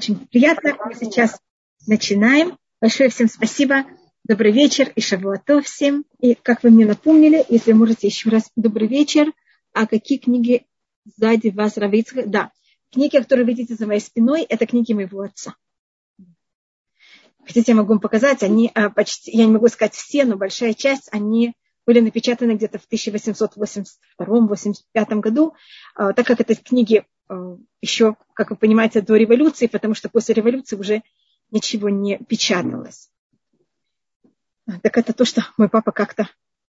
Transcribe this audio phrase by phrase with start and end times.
[0.00, 0.78] Очень приятно.
[0.82, 1.38] Мы сейчас
[1.86, 2.56] начинаем.
[2.80, 3.84] Большое всем спасибо.
[4.24, 6.06] Добрый вечер и шавуатов всем.
[6.20, 9.30] И как вы мне напомнили, если можете еще раз добрый вечер.
[9.74, 10.64] А какие книги
[11.04, 12.22] сзади вас равится?
[12.24, 12.50] Да,
[12.90, 15.54] книги, которые видите за моей спиной, это книги моего отца.
[17.44, 20.72] Хотите, я могу вам показать, они а, почти, я не могу сказать все, но большая
[20.72, 21.52] часть, они
[21.84, 25.52] были напечатаны где-то в 1882-85 году,
[25.94, 27.04] а, так как это книги
[27.80, 31.02] еще, как вы понимаете, до революции, потому что после революции уже
[31.50, 33.10] ничего не печаталось.
[34.82, 36.28] Так это то, что мой папа как-то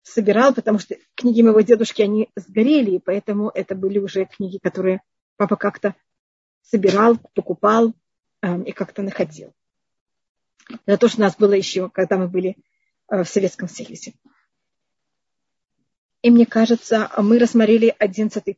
[0.03, 5.01] собирал, потому что книги моего дедушки, они сгорели, и поэтому это были уже книги, которые
[5.37, 5.95] папа как-то
[6.61, 7.93] собирал, покупал
[8.41, 9.53] э, и как-то находил.
[10.85, 12.57] Это то, что у нас было еще, когда мы были
[13.09, 14.13] э, в Советском Союзе.
[16.21, 18.57] И мне кажется, мы рассмотрели одиннадцатый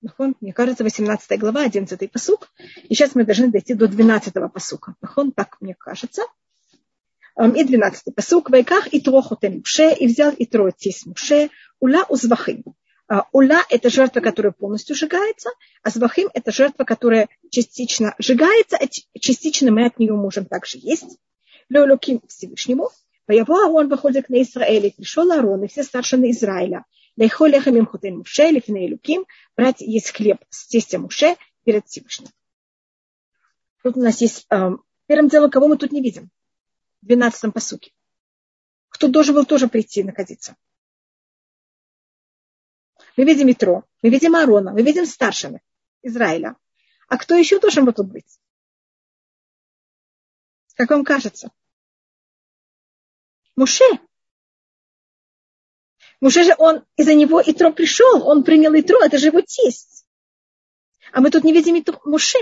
[0.00, 0.36] посук.
[0.40, 2.48] Мне кажется, 18 глава, 11 посук.
[2.88, 4.94] И сейчас мы должны дойти до 12 посука.
[5.34, 6.22] Так мне кажется.
[7.36, 8.50] И 12 посук.
[8.50, 9.92] Вайках и трохотен Муше.
[9.92, 11.50] И взял и тро тесть Муше.
[11.80, 12.64] Ула узвахим.
[13.32, 15.48] Ула– это жертва, которая полностью сжигается,
[15.82, 18.86] а звахим– это жертва, которая частично сжигается, а
[19.18, 21.16] частично мы от нее можем также есть.
[21.70, 22.90] Леолуким Всевышнему.
[23.24, 26.84] Появу Аарон выходит на Израиле, пришел Аарон и все старшины Израиля.
[27.18, 32.28] Лейхо лехамим хутен Муше, лифней Луким, брать есть хлеб с тестя Муше перед Всевышним.
[33.82, 34.70] Тут у нас есть э,
[35.06, 36.30] первым делом, кого мы тут не видим.
[37.02, 37.92] В 12 посуке.
[38.88, 40.56] Кто должен был тоже прийти находиться.
[43.16, 45.60] Мы видим Метро, мы видим Аарона, мы видим старшины
[46.02, 46.56] Израиля.
[47.08, 48.38] А кто еще должен был тут быть?
[50.74, 51.50] Как вам кажется?
[53.56, 53.84] Муше.
[56.20, 60.06] Муше же он, из-за него Итро пришел, он принял Итро, это же его тесть.
[61.12, 62.38] А мы тут не видим Итро, Муше.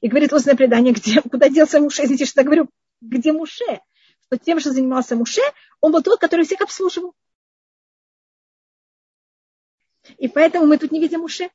[0.00, 2.68] И говорит устное предание, где, куда делся Муше, извините, что я говорю,
[3.00, 3.80] где Муше?
[4.26, 5.40] Что тем, что занимался Муше,
[5.80, 7.14] он был тот, который всех обслуживал.
[10.18, 11.50] И поэтому мы тут не видим Муше.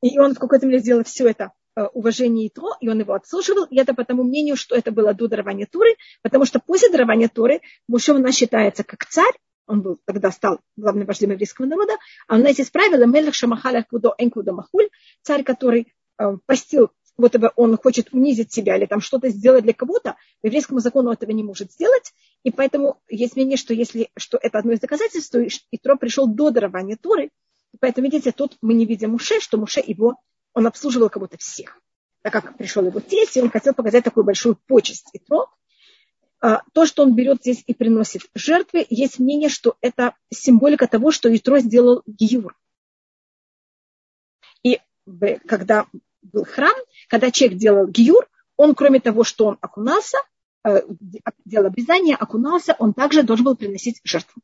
[0.00, 1.52] И он в какой-то мере сделал все это
[1.86, 5.14] уважение и то, и он его отслуживал, и это по тому мнению, что это было
[5.14, 9.34] до дарования Туры, потому что после дарования Туры Муше у нас считается как царь,
[9.66, 11.94] он был, тогда стал главным вождем еврейского народа,
[12.26, 14.88] а у нас есть правило Мелех Шамахалях Кудо Энкудо Махуль,
[15.22, 20.16] царь, который э, постил вот он хочет унизить себя или там что-то сделать для кого-то,
[20.40, 22.14] по еврейскому закону этого не может сделать,
[22.44, 26.50] и поэтому есть мнение, что если что это одно из доказательств, то Итро пришел до
[26.50, 27.30] дарования Туры,
[27.80, 30.16] поэтому, видите, тут мы не видим Муше, что Муше его
[30.54, 31.80] он обслуживал кого-то всех.
[32.22, 35.48] Так как пришел его тесть, и он хотел показать такую большую почесть и то,
[36.40, 41.10] а, то, что он берет здесь и приносит жертвы, есть мнение, что это символика того,
[41.10, 42.56] что Итро сделал Гиюр.
[44.62, 44.80] И
[45.46, 45.86] когда
[46.22, 46.74] был храм,
[47.08, 50.18] когда человек делал Гиюр, он, кроме того, что он окунался,
[50.64, 50.82] э,
[51.44, 54.40] делал обрезание, окунался, он также должен был приносить жертву.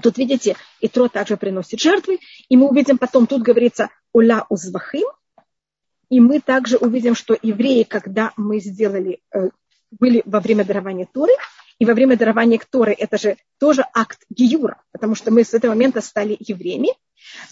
[0.00, 5.06] Тут, видите, Итро также приносит жертвы, и мы увидим потом, тут говорится «Уля узвахим»,
[6.10, 9.50] и мы также увидим, что евреи, когда мы сделали, э,
[9.92, 11.32] были во время дарования Торы,
[11.78, 15.72] и во время дарования Торы это же тоже акт Гиюра, потому что мы с этого
[15.72, 16.90] момента стали евреями.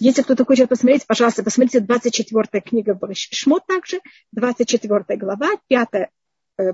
[0.00, 4.00] Если кто-то хочет посмотреть, пожалуйста, посмотрите 24 книга Шмот также,
[4.32, 5.88] 24 глава, 5,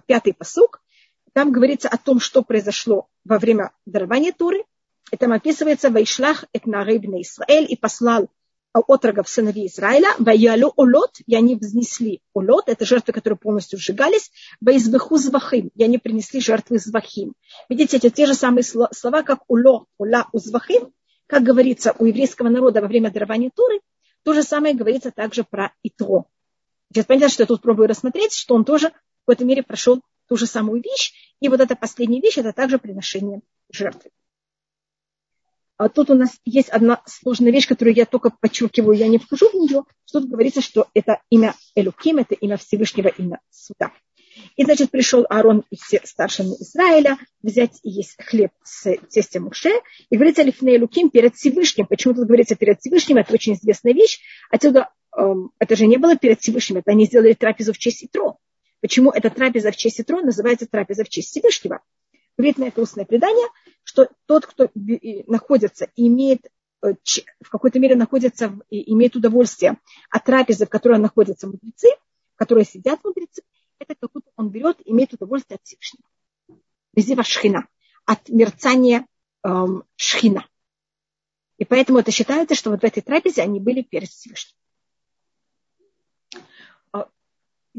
[0.07, 0.83] 5 э, посук.
[1.33, 4.65] Там говорится о том, что произошло во время дарования Торы,
[5.13, 8.31] и там описывается «Вайшлах эт нарыбный Израиль» и послал
[8.81, 14.31] отрогов сыновей Израиля, «Ваялю олот», и они взнесли олот, это жертвы, которые полностью сжигались,
[14.61, 17.35] «Ваизваху звахим», и они принесли жертвы звахим.
[17.69, 20.93] Видите, эти те же самые слова, как уло, ула, узвахим,
[21.27, 23.81] как говорится у еврейского народа во время дарования Туры,
[24.25, 26.27] то же самое говорится также про Итро.
[26.93, 30.37] Сейчас понятно, что я тут пробую рассмотреть, что он тоже в какой-то мере прошел ту
[30.37, 34.11] же самую вещь, и вот эта последняя вещь, это также приношение жертвы.
[35.77, 39.49] А тут у нас есть одна сложная вещь, которую я только подчеркиваю, я не вхожу
[39.49, 39.83] в нее.
[40.13, 43.91] Тут говорится, что это имя Элуким, это имя Всевышнего, имя суда.
[44.57, 49.71] И, значит, пришел Аарон и все старшины Израиля взять и есть хлеб с тестем Муше.
[50.11, 51.87] И говорится Лифней Луким перед Всевышним.
[51.87, 53.19] Почему тут говорится перед Всевышним?
[53.19, 54.21] Это очень известная вещь.
[54.51, 56.79] Отсюда эм, это же не было перед Всевышним.
[56.79, 58.39] Это они сделали трапезу в честь Итро.
[58.81, 61.81] Почему эта трапеза в честь Итро называется трапеза в честь Всевышнего?
[62.37, 63.47] Говорит на это устное предание,
[63.83, 66.47] что тот, кто находится и имеет
[66.83, 66.95] э,
[67.41, 69.79] в какой-то мере находится и имеет удовольствие
[70.11, 71.89] от трапезы, в которой находятся мудрецы,
[72.35, 73.43] в которой сидят мудрецы,
[73.79, 76.09] это как будто он берет и имеет удовольствие от Всевышнего.
[76.95, 77.69] Везде шхина,
[78.05, 79.07] от мерцания
[79.45, 80.47] эм, шхина.
[81.59, 84.57] И поэтому это считается, что вот в этой трапезе они были перед Всевышним.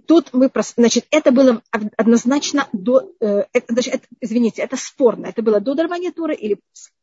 [0.06, 1.62] Тут мы, значит, это было
[1.98, 6.94] однозначно до, э, значит, это, извините, это спорно, это было до дарования Туры или после.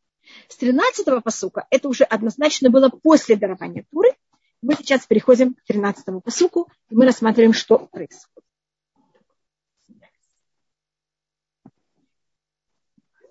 [0.48, 4.10] С 13-го посука это уже однозначно было после дарования Туры.
[4.62, 8.44] Мы сейчас переходим к 13-му посуку, и мы рассматриваем, что происходит.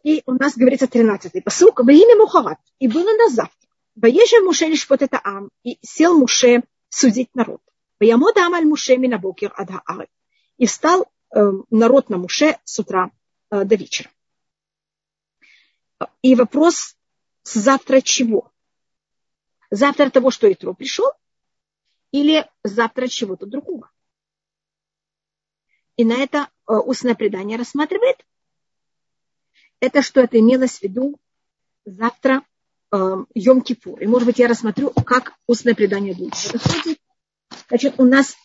[0.04, 1.80] И у нас говорится 13-й посук.
[1.80, 2.58] Во имя Мухават.
[2.80, 3.70] И было на завтра.
[3.96, 5.50] Воеже Муше лишь вот это ам.
[5.64, 7.62] И сел Муше судить народ.
[8.01, 10.07] Ваямод амаль Муше минабокер адha
[10.57, 11.06] И встал
[11.69, 13.12] народ на Муше с утра
[13.51, 14.09] э, до вечера.
[16.21, 16.98] И вопрос,
[17.44, 18.51] завтра чего?
[19.69, 21.09] Завтра того, что Итро пришел,
[22.12, 23.89] или завтра чего-то другого?
[25.95, 28.25] И на это э, устное предание рассматривает,
[29.80, 31.19] это что это имелось в виду
[31.86, 32.44] завтра
[32.92, 32.98] э,
[33.36, 34.01] Йом-Кипур.
[34.01, 37.00] И, может быть, я рассмотрю, как устное предание будет выходит.
[37.72, 38.36] Значит, у нас,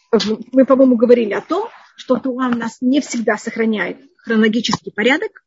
[0.52, 5.42] мы, по-моему, говорили о том, что Туа у нас не всегда сохраняет хронологический порядок.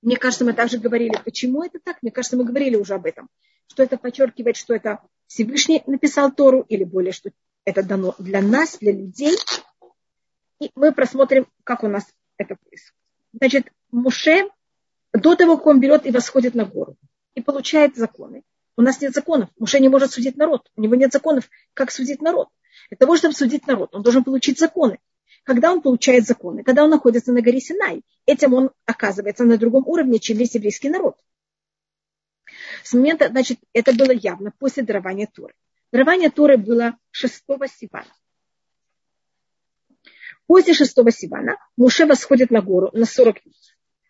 [0.00, 1.96] Мне кажется, мы также говорили, почему это так.
[2.02, 3.28] Мне кажется, мы говорили уже об этом.
[3.66, 7.30] Что это подчеркивает, что это Всевышний написал Тору, или более, что
[7.64, 9.36] это дано для нас, для людей.
[10.60, 12.04] И мы просмотрим, как у нас
[12.36, 12.94] это происходит.
[13.32, 14.48] Значит, Муше
[15.12, 16.96] до того, как он берет и восходит на гору
[17.34, 18.44] и получает законы.
[18.76, 19.48] У нас нет законов.
[19.58, 20.70] Муше не может судить народ.
[20.76, 22.50] У него нет законов, как судить народ.
[22.90, 24.98] Для того, чтобы судить народ, он должен получить законы.
[25.44, 29.86] Когда он получает законы, когда он находится на горе Синай, этим он оказывается на другом
[29.86, 31.16] уровне, чем весь еврейский народ.
[32.82, 35.54] С момента, значит, это было явно после дарования Туры.
[35.92, 37.44] Дарование Туры было 6
[37.78, 38.12] Сивана.
[40.46, 43.54] После 6 Сивана Муше восходит на гору на 40 дней.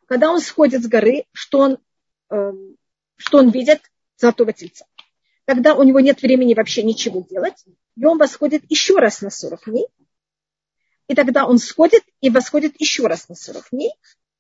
[0.07, 1.79] Когда он сходит с горы, что он,
[2.31, 2.53] э,
[3.17, 3.83] что он видит?
[4.17, 4.87] Золотого тельца.
[5.47, 7.65] Тогда у него нет времени вообще ничего делать.
[7.97, 9.87] И он восходит еще раз на 40 дней.
[11.07, 13.93] И тогда он сходит и восходит еще раз на 40 дней.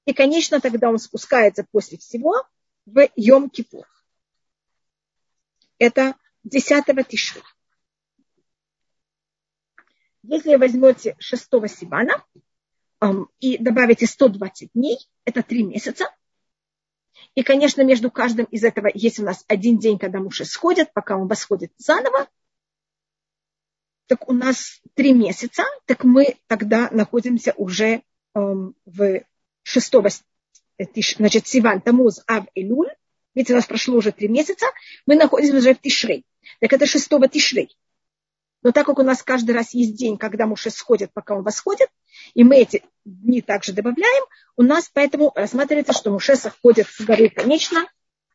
[0.04, 2.34] И, конечно, тогда он спускается после всего
[2.86, 3.84] в Йом-Кипур.
[5.78, 7.42] Это 10 Тишри.
[10.22, 12.24] Если возьмете 6 Сивана,
[13.38, 16.06] и добавите 120 дней, это 3 месяца.
[17.34, 21.16] И, конечно, между каждым из этого есть у нас один день, когда муж сходит, пока
[21.16, 22.28] он восходит заново.
[24.06, 28.02] Так у нас 3 месяца, так мы тогда находимся уже
[28.34, 29.22] эм, в
[29.64, 29.94] 6
[31.16, 32.90] значит, Сиван, Тамуз, Ав, Элюль.
[33.34, 34.66] Ведь у нас прошло уже 3 месяца,
[35.06, 36.24] мы находимся уже в Тишрей.
[36.60, 37.76] Так это 6 Тишрей.
[38.66, 41.88] Но так как у нас каждый раз есть день, когда муж сходит, пока он восходит,
[42.34, 44.24] и мы эти дни также добавляем,
[44.56, 47.86] у нас поэтому рассматривается, что Муше сходит с горы конечно.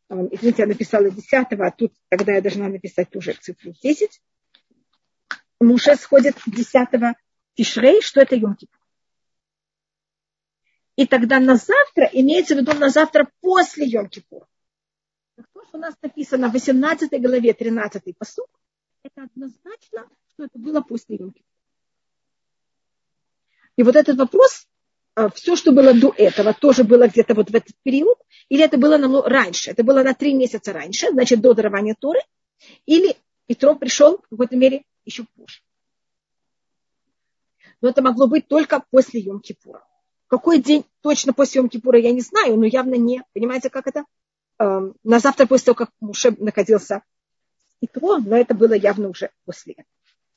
[0.10, 4.22] Извините, я написала 10, а тут тогда я должна написать уже цифру 10.
[5.60, 6.88] Муше сходит 10
[7.56, 8.56] Тишрей, что это йом
[10.96, 14.46] И тогда на завтра, имеется в виду на завтра после Йом-Кипура.
[15.36, 18.48] То, что у нас написано в 18 главе 13 посуд,
[19.04, 21.34] это однозначно что это было после йом
[23.76, 24.68] И вот этот вопрос,
[25.16, 28.18] э, все, что было до этого, тоже было где-то вот в этот период,
[28.50, 28.98] или это было
[29.28, 32.22] раньше, это было на три месяца раньше, значит, до дарования Торы,
[32.86, 33.16] или
[33.48, 35.62] Петро пришел в какой-то мере еще позже.
[37.82, 39.82] Но это могло быть только после Йом-Кипура.
[40.28, 43.24] Какой день точно после Йом-Кипура, я не знаю, но явно не.
[43.34, 44.06] Понимаете, как это?
[44.60, 47.02] Эм, на завтра после того, как Муше находился
[47.82, 49.88] и то, но это было явно уже после этого.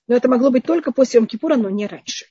[0.06, 2.26] Но это могло быть только после Йом-Кипура, но не раньше.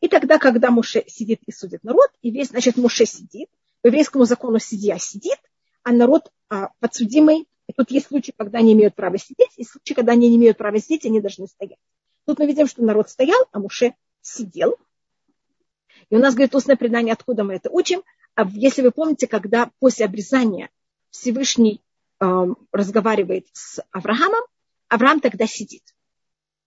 [0.00, 3.48] И тогда, когда Муше сидит и судит народ, и весь, значит, Муше сидит,
[3.82, 5.38] по еврейскому закону судья сидит,
[5.82, 9.94] а народ а, подсудимый, и тут есть случаи, когда они имеют право сидеть, и случаи,
[9.94, 11.78] когда они не имеют права сидеть, они должны стоять.
[12.26, 14.76] Тут мы видим, что народ стоял, а Муше сидел.
[16.10, 18.02] И у нас, говорит, устное предание, откуда мы это учим.
[18.34, 20.70] А если вы помните, когда после обрезания
[21.10, 21.82] Всевышний
[22.20, 24.44] э, разговаривает с Авраамом,
[24.88, 25.93] Авраам тогда сидит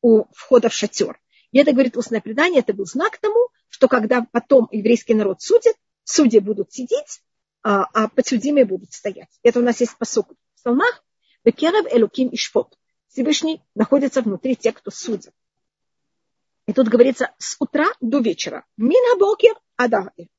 [0.08, 1.20] у входа в шатер.
[1.52, 5.76] И это, говорит устное предание, это был знак тому, что когда потом еврейский народ судит,
[6.06, 7.22] судьи будут сидеть,
[7.62, 9.30] а, а подсудимые будут стоять.
[9.44, 11.04] Это у нас есть посок в псалмах.
[11.44, 12.78] Бекерев элуким ишпот.
[13.10, 15.34] Всевышний находится внутри тех, кто судит.
[16.68, 18.66] И тут говорится с утра до вечера.
[18.78, 20.30] Мина бокер адаги.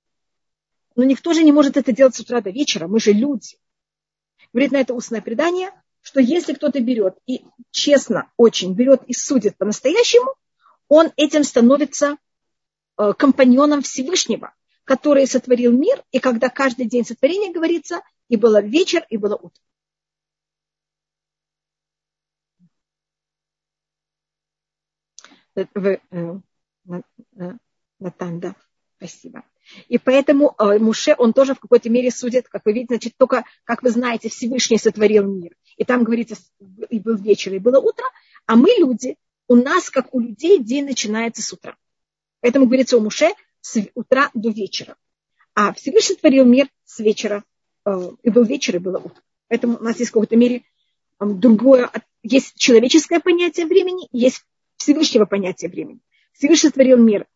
[0.97, 2.89] Но никто же не может это делать с утра до вечера.
[2.89, 3.59] Мы же люди.
[4.55, 5.71] Говорит на это устное предание,
[6.03, 10.35] что если кто-то берет и честно очень берет и судит по-настоящему,
[10.89, 12.17] он этим становится
[12.97, 19.05] э, компаньоном Всевышнего, который сотворил мир, и когда каждый день сотворения говорится, и было вечер,
[19.11, 19.63] и было утро.
[25.75, 26.41] Вы, э,
[27.99, 28.55] Натан, да.
[28.97, 29.45] Спасибо.
[29.89, 33.45] И поэтому э, Муше, он тоже в какой-то мере судит, как вы видите, значит, только,
[33.65, 35.55] как вы знаете, Всевышний сотворил мир.
[35.79, 36.37] И там говорится,
[36.91, 38.05] и был вечер, и было утро,
[38.47, 39.17] а мы люди,
[39.47, 41.77] у нас, как у людей, день начинается с утра.
[42.41, 43.31] Поэтому говорится у Муше
[43.61, 44.97] с утра до вечера.
[45.55, 47.45] А Всевышний творил мир с вечера,
[47.85, 49.23] э, и был вечер, и было утро.
[49.47, 50.65] Поэтому у нас есть в какой-то мере
[51.21, 51.91] другое,
[52.23, 54.45] есть человеческое понятие времени, есть
[54.77, 56.01] Всевышнего понятия времени.
[56.33, 57.27] Всевышний творил мир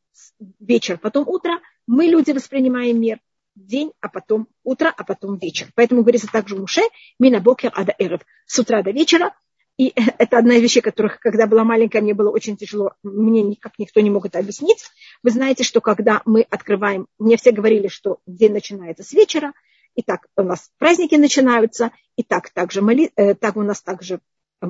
[0.59, 1.61] вечер, потом утро.
[1.87, 3.21] Мы, люди, воспринимаем мир
[3.55, 5.69] день, а потом утро, а потом вечер.
[5.75, 6.83] Поэтому говорится также в Муше,
[7.19, 9.35] мина бокер ада эрев, с утра до вечера.
[9.77, 13.79] И это одна из вещей, которых, когда была маленькая, мне было очень тяжело, мне никак
[13.79, 14.85] никто не мог это объяснить.
[15.23, 19.53] Вы знаете, что когда мы открываем, мне все говорили, что день начинается с вечера,
[19.95, 24.21] и так у нас праздники начинаются, и так, также моли, э, так у нас также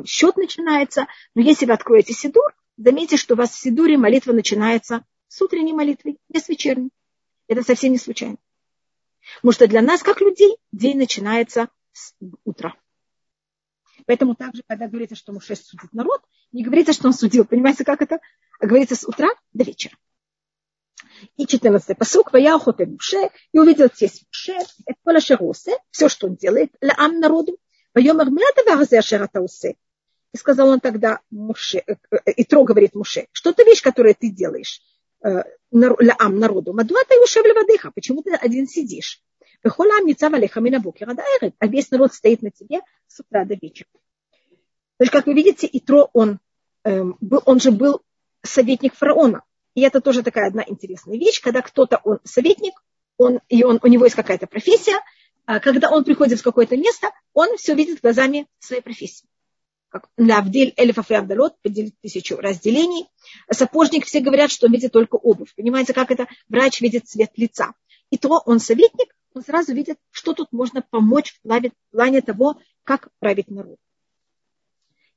[0.07, 1.07] счет начинается.
[1.35, 5.73] Но если вы откроете Сидур, заметьте, что у вас в Сидуре молитва начинается с утренней
[5.73, 6.91] молитвы, не с вечерней.
[7.49, 8.37] Это совсем не случайно.
[9.37, 12.15] Потому что для нас, как людей, день начинается с
[12.45, 12.75] утра.
[14.07, 17.45] Поэтому также, когда говорится, что Муше судит народ, не говорится, что он судил.
[17.45, 18.19] Понимаете, как это?
[18.61, 19.97] А говорится с утра до вечера.
[21.37, 26.27] И 14 посук, «Вая охоте Муше, и увидел тесть Муше, это поля шеросе, все, что
[26.27, 27.57] он делает, лаам народу.
[30.33, 34.31] И сказал он тогда Муше, э, э, Итро говорит Муше, что ты вещь, которую ты
[34.31, 34.81] делаешь
[35.23, 39.21] э, лаам народу, мадуата юшев левадыха, почему ты один сидишь?
[39.65, 43.89] Вехолам ницав алеха минабукера даэрет, а весь народ стоит на тебе с утра до вечера.
[44.99, 46.39] То есть, как вы видите, Итро, он,
[46.85, 48.03] эм, был, он же был
[48.43, 49.43] советник фараона.
[49.75, 52.75] И это тоже такая одна интересная вещь, когда кто-то, он советник,
[53.17, 54.99] он, и он, у него есть какая-то профессия,
[55.47, 59.27] а когда он приходит в какое-то место, он все видит глазами своей профессии.
[60.17, 63.07] Навдель Эльфов и Абдалот поделить тысячу разделений.
[63.51, 65.55] Сапожник все говорят, что он видит только обувь.
[65.55, 66.27] Понимаете, как это?
[66.49, 67.75] Врач видит цвет лица.
[68.11, 72.21] И то он советник, он сразу видит, что тут можно помочь в плане, в плане
[72.21, 73.79] того, как править народ.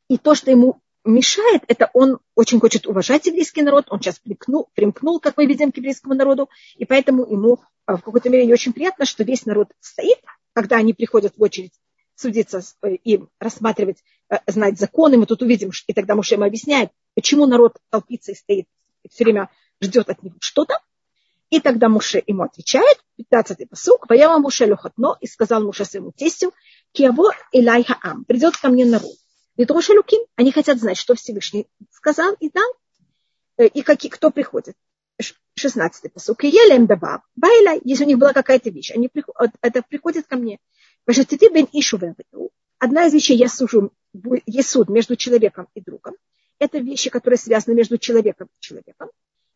[0.07, 4.69] И то, что ему мешает, это он очень хочет уважать еврейский народ, он сейчас примкнул,
[4.73, 8.53] примкнул, как мы видим, к еврейскому народу, и поэтому ему а, в какой-то мере не
[8.53, 10.17] очень приятно, что весь народ стоит,
[10.53, 11.73] когда они приходят в очередь
[12.15, 15.17] судиться э, и рассматривать, э, знать законы.
[15.17, 18.67] Мы тут увидим, и тогда Муше ему объясняет, почему народ толпится и стоит,
[19.03, 19.49] и все время
[19.81, 20.79] ждет от него что-то.
[21.49, 26.53] И тогда Муше ему отвечает, 15-й посук, «Ваяма Муше лухотно», и сказал Муше своему тестю,
[26.91, 29.15] «Киаво Илайха Ам», придет ко мне народ.
[29.57, 32.69] Литроша Луким, они хотят знать, что Всевышний сказал и дал,
[33.57, 34.75] э, и какие, кто приходит.
[35.59, 36.43] 16-й посук.
[36.43, 37.21] Елем дабаб.
[37.35, 40.59] Байла, если у них была какая-то вещь, они приходят, это приходит ко мне.
[41.05, 41.99] Вашатити бен ишу
[42.79, 43.91] Одна из вещей я сужу,
[44.45, 46.15] есть суд между человеком и другом.
[46.59, 49.09] Это вещи, которые связаны между человеком и человеком.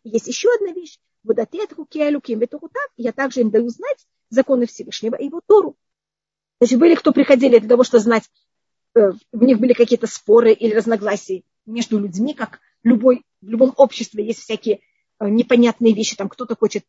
[0.03, 1.00] Есть еще одна вещь.
[1.24, 2.41] Водатет хукия луким
[2.98, 5.75] Я также им даю знать законы Всевышнего и его Тору.
[6.60, 8.29] Значит, были, кто приходили для того, чтобы знать,
[8.96, 14.25] э, у них были какие-то споры или разногласия между людьми, как любой, в любом обществе
[14.25, 14.82] есть всякие
[15.20, 16.16] непонятные вещи.
[16.16, 16.84] Там кто-то хочет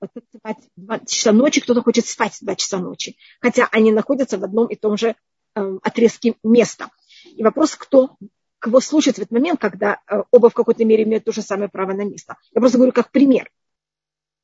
[0.00, 3.16] танцевать в 2 часа ночи, кто-то хочет спать в 2 часа ночи.
[3.40, 5.14] Хотя они находятся в одном и том же
[5.54, 6.90] э, отрезке места.
[7.24, 8.16] И вопрос, кто
[8.58, 11.68] кого слушать в этот момент, когда э, оба в какой-то мере имеют то же самое
[11.68, 12.36] право на место.
[12.52, 13.50] Я просто говорю как пример.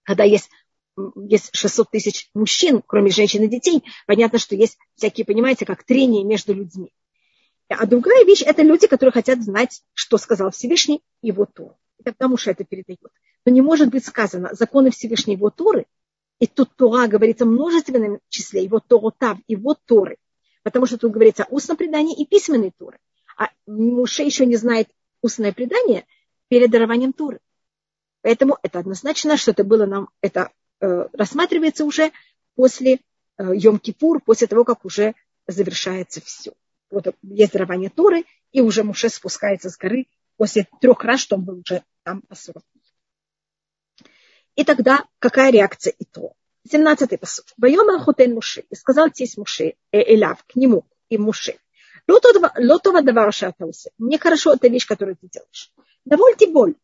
[0.04, 0.48] Когда есть,
[1.16, 6.24] есть 600 тысяч мужчин, кроме женщин и детей, понятно, что есть всякие, понимаете, как трения
[6.24, 6.92] между людьми.
[7.68, 11.76] А другая вещь– это люди, которые хотят знать, что сказал Всевышний, его то.
[12.02, 13.00] Тогда Муше это передает.
[13.44, 15.86] Но не может быть сказано законы Всевышней его Торы,
[16.38, 20.16] и тут Тора говорится в множественном числе, его Торотав, его Торы.
[20.62, 22.98] Потому что тут говорится о устном и письменной Торы.
[23.36, 24.88] А Муше еще не знает
[25.20, 26.04] устное предание
[26.48, 27.40] перед дарованием Торы.
[28.22, 32.12] Поэтому это однозначно, что это было нам, это э, рассматривается уже
[32.54, 33.00] после
[33.38, 35.14] э, Йом-Кипур, после того, как уже
[35.46, 36.52] завершается все.
[36.90, 40.06] Вот есть дарование Торы, и уже Муше спускается с горы
[40.36, 42.62] после трех раз, что он был уже там по 40
[44.56, 46.34] И тогда какая реакция и то?
[46.70, 47.46] 17-й посуд.
[47.56, 48.64] Байома Хотен Муше.
[48.70, 51.58] И сказал тесть Муше, э, Эляв, к нему и Муше.
[52.08, 53.90] Лотова давара шатаусе.
[53.98, 55.72] Мне хорошо эта вещь, которую ты делаешь.
[56.04, 56.74] Довольте боль.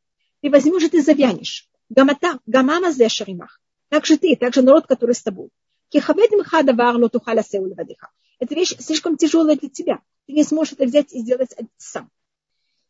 [0.40, 1.68] Ты возьмешь и ты завянешь.
[1.88, 3.60] Гамата, гамама зе шаримах.
[3.88, 5.50] Так же ты, так же народ, который с тобой.
[5.88, 8.10] Кихабет мха давар лотухаля сеуль вадиха.
[8.38, 10.00] Эта вещь слишком тяжелая для тебя.
[10.26, 12.10] Ты не сможешь это взять и сделать сам.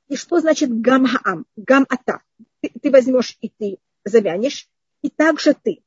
[0.08, 1.46] И что значит гам-хаам?
[1.56, 2.22] Гам-ата.
[2.60, 4.68] Ты, ты возьмешь и ты завянешь,
[5.02, 5.82] и также ты.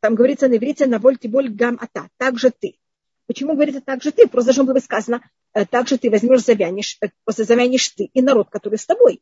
[0.00, 2.08] Там говорится на иврите на вольте боль гам-ата.
[2.16, 2.78] Также ты.
[3.26, 4.26] Почему говорится также ты?
[4.26, 8.50] Просто должно было сказано, «Э, также ты возьмешь, завянешь, э, после завянешь ты и народ,
[8.50, 9.20] который с тобой.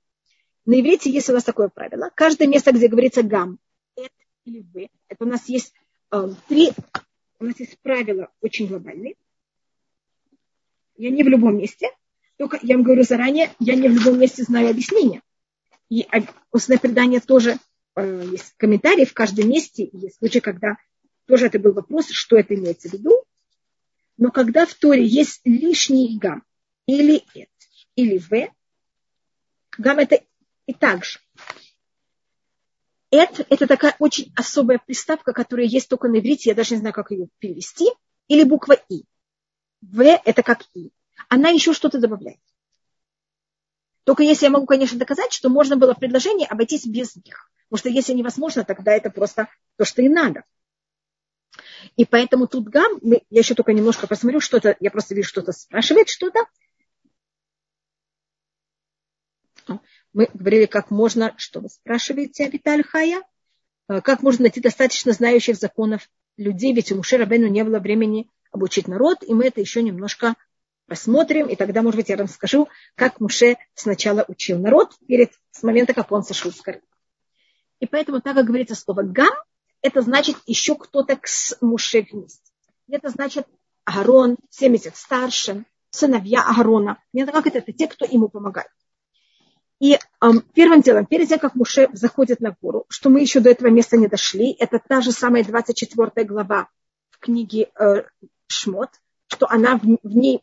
[0.67, 2.11] На иврите есть у нас такое правило.
[2.15, 3.59] Каждое место, где говорится гам,
[3.97, 4.13] эт
[4.45, 5.73] или вы, это у нас есть
[6.11, 6.73] э, три,
[7.39, 9.15] у нас есть правила очень глобальные.
[10.97, 11.91] Я не в любом месте,
[12.39, 15.23] только я вам говорю заранее, я не в любом месте знаю объяснение.
[15.91, 16.07] И
[16.53, 17.59] устное предание тоже
[17.97, 19.89] э, есть комментарии в каждом месте.
[19.93, 20.77] Есть случаи, когда
[21.27, 23.25] тоже это был вопрос, что это имеется в виду.
[24.17, 26.45] Но когда в Торе есть лишний гам,
[26.87, 27.51] или эт,
[27.97, 28.31] или в,
[29.77, 30.21] гам это
[30.67, 31.19] и так же.
[33.11, 36.95] Эт– это такая очень особая приставка, которая есть только на иврите, я даже не знаю,
[36.95, 37.87] как ее перевести,
[38.29, 39.05] или буква И.
[39.81, 40.91] В– это как И.
[41.29, 42.41] Она еще что-то добавляет.
[44.05, 47.51] Только если я могу, конечно, доказать, что можно было в предложении обойтись без них.
[47.69, 50.45] Потому что если невозможно, тогда это просто то, что и надо.
[51.97, 56.09] И поэтому тут гам, я еще только немножко посмотрю, что-то, я просто вижу, что-то спрашивает
[56.09, 56.41] что-то.
[60.15, 63.23] Мы говорили, как можно, что вы спрашиваете, Абиталь Хая,
[63.89, 66.09] э, как можно найти достаточно знающих законов
[66.39, 70.35] людей, ведь у Мушера Бену не было времени обучить народ, и мы это еще немножко
[70.89, 75.95] посмотрим, и тогда, может быть, я расскажу, как Муше сначала учил народ перед, с момента,
[75.95, 76.83] как он сошел с горы.
[77.79, 79.31] И поэтому, так как говорится слово «гам»,
[79.83, 82.51] это значит еще кто-то с Муше вместе.
[82.89, 83.47] Это значит
[83.85, 86.99] Агарон, 70 старшин, сыновья Агарона.
[87.13, 87.59] Это как это?
[87.59, 88.71] Это те, кто ему помогает.
[89.81, 93.51] И эм, первым делом, перед тем, как Муше заходит на гору, что мы еще до
[93.51, 96.69] этого места не дошли, это та же самая 24 глава
[97.11, 98.03] в книге э,
[98.49, 98.91] Шмот,
[99.29, 100.43] что она в, в ней,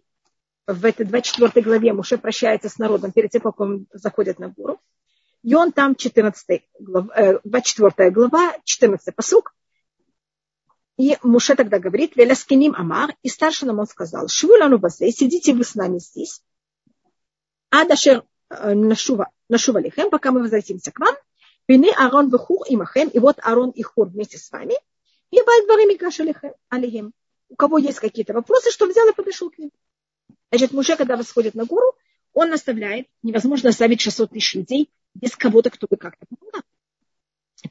[0.68, 4.80] в этой 24 главе Муше прощается с народом перед тем, как он заходит на гору.
[5.44, 9.54] И он там 14 глава, э, 24 глава, 14 посук.
[10.98, 15.76] И Муше тогда говорит, Веляскиним Амар, и старшинам он сказал, Швулану Басе, сидите вы с
[15.76, 16.42] нами здесь,
[17.70, 21.16] Адашер нашува, нашува лихем, пока мы возвратимся к вам.
[21.68, 24.76] Вины Арон Вехур и Махем, и вот Арон и Хур вместе с вами.
[25.32, 26.24] И Бальдварим и Каша
[26.70, 27.12] Алихем.
[27.50, 29.72] У кого есть какие-то вопросы, что взял и подошел к ним.
[30.56, 31.98] Значит, Муше, когда восходит на гору,
[32.32, 36.62] он наставляет, невозможно оставить 600 тысяч людей без кого-то, кто бы как-то помогал.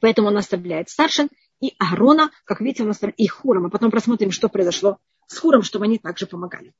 [0.01, 1.29] Поэтому он наставляет старшин
[1.61, 3.65] и Аарона, как видите, он наставляет и Хуром.
[3.65, 6.73] А потом посмотрим, что произошло с Хуром, чтобы они также помогали.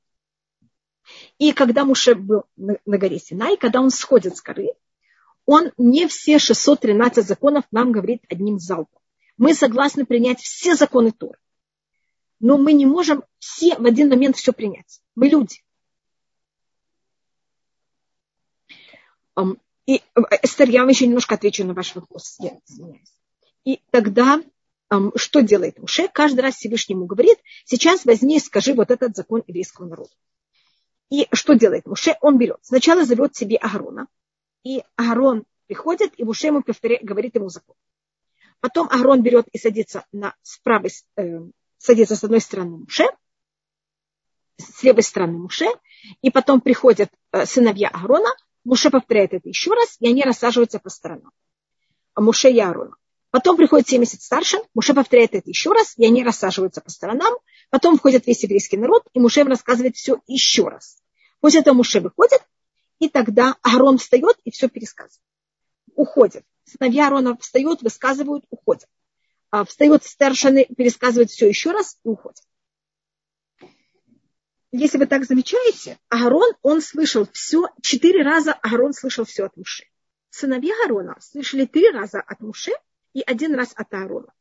[1.39, 4.73] И когда Муше был на, на горе Синай, когда он сходит с горы,
[5.47, 9.01] он не все 613 законов нам говорит одним залпом.
[9.37, 11.39] Мы согласны принять все законы Торы.
[12.39, 15.01] Но мы не можем все в один момент все принять.
[15.15, 15.64] Мы люди.
[19.85, 20.01] И,
[20.41, 22.37] Эстер, я вам еще немножко отвечу на ваш вопрос.
[22.39, 22.57] Я.
[23.63, 24.41] И тогда
[25.15, 26.07] что делает Муше?
[26.07, 30.11] Каждый раз Всевышнему говорит, сейчас возьми и скажи вот этот закон еврейского народа.
[31.09, 32.15] И что делает Муше?
[32.21, 32.57] Он берет.
[32.61, 34.07] Сначала зовет себе Агарона.
[34.63, 37.75] И Агарон приходит, и Муше ему повторяет, говорит ему закон.
[38.59, 41.39] Потом Агарон берет и садится на, с правой, э,
[41.77, 43.05] садится с одной стороны Муше,
[44.57, 45.67] с левой стороны Муше,
[46.21, 48.29] и потом приходят э, сыновья Аарона,
[48.65, 51.31] Муше повторяет это еще раз, и они рассаживаются по сторонам.
[52.15, 52.95] А Муше и Аарона.
[53.29, 57.33] Потом приходит 70 старшин, Муше повторяет это еще раз, и они рассаживаются по сторонам.
[57.69, 60.97] Потом входит весь еврейский народ, и Муше им рассказывает все еще раз.
[61.41, 62.41] После этого Муше выходит,
[62.99, 65.21] и тогда Аарон встает и все пересказывает.
[65.95, 66.43] Уходит.
[66.63, 68.89] Сыновья Аарона встают, высказывают, уходят.
[69.51, 72.41] А встают старшины, пересказывают все еще раз и уходят.
[74.77, 79.85] Если вы так замечаете, Аарон, он слышал все, четыре раза Аарон слышал все от Муше.
[80.31, 82.73] Сыновья Аарона слышали три раза от Муше,
[83.13, 84.33] и один раз от Аарона.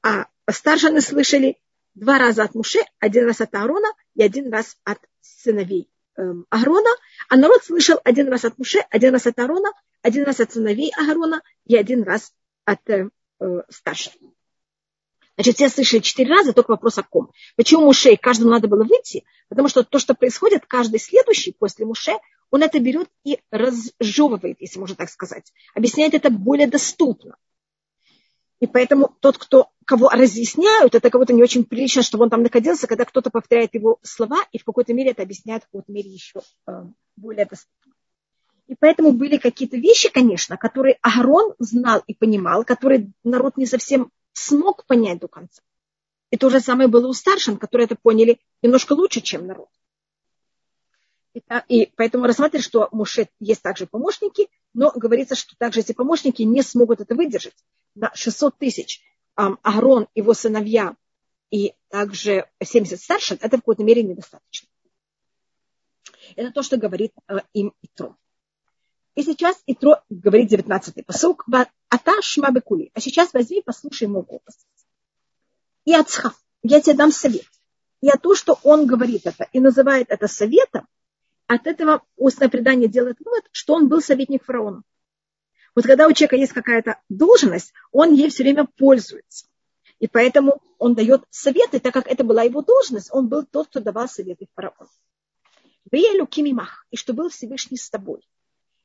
[0.00, 1.58] А старшины слышали
[1.96, 6.90] два раза от Муше, один раз от Аарона и один раз от сыновей эм, Аарона.
[7.28, 10.92] А народ слышал один раз от Муше, один раз от Аарона, один раз от сыновей
[10.96, 12.32] Аарона и один раз
[12.64, 13.08] от э,
[13.40, 14.12] э старших.
[15.36, 17.30] Значит, все слышали четыре раза, только вопрос о ком.
[17.56, 19.24] Почему Муше каждому надо было выйти?
[19.48, 22.12] Потому что то, что происходит, каждый следующий после Муше,
[22.50, 25.52] он это берет и разжевывает, если можно так сказать.
[25.74, 27.36] Объясняет это более доступно.
[28.60, 32.86] И поэтому тот, кто, кого разъясняют, это кого-то не очень прилично, чтобы он там находился,
[32.86, 36.40] когда кто-то повторяет его слова, и в какой-то мере это объясняет в какой-то мере еще
[36.68, 36.72] э,
[37.16, 37.92] более доступно.
[38.68, 44.10] И поэтому были какие-то вещи, конечно, которые Агарон знал и понимал, которые народ не совсем
[44.34, 45.62] смог понять до конца.
[46.30, 49.68] И то же самое было у старшин, которые это поняли немножко лучше, чем народ.
[51.68, 56.62] И поэтому рассматривать, что Муше есть также помощники, но говорится, что также эти помощники не
[56.62, 57.56] смогут это выдержать.
[57.94, 59.02] На 600 тысяч
[59.34, 60.96] Агрон, его сыновья
[61.50, 64.68] и также 70 старшин, это в какой-то мере недостаточно.
[66.36, 68.16] Это то, что говорит э, им Итро.
[69.14, 71.44] И сейчас Итро говорит 19-й посук,
[71.88, 72.90] ата шма бекули.
[72.94, 74.66] А сейчас возьми, послушай мой голос.
[75.84, 77.46] И отцха, я тебе дам совет.
[78.00, 80.86] И то, что он говорит это и называет это советом,
[81.46, 84.82] от этого устное предание делает вывод, что он был советник фараона.
[85.74, 89.46] Вот когда у человека есть какая-то должность, он ей все время пользуется.
[90.00, 93.80] И поэтому он дает советы, так как это была его должность, он был тот, кто
[93.80, 94.90] давал советы фараону.
[95.90, 98.26] И что был Всевышний с тобой.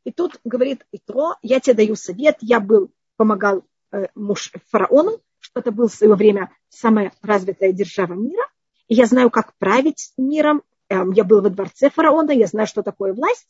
[0.04, 5.60] И тут говорит Итро, я тебе даю совет, я был, помогал э, муж фараону, что
[5.60, 8.44] это был в свое время самая развитая держава мира,
[8.88, 12.82] и я знаю, как править миром, э, я был во дворце фараона, я знаю, что
[12.82, 13.48] такое власть,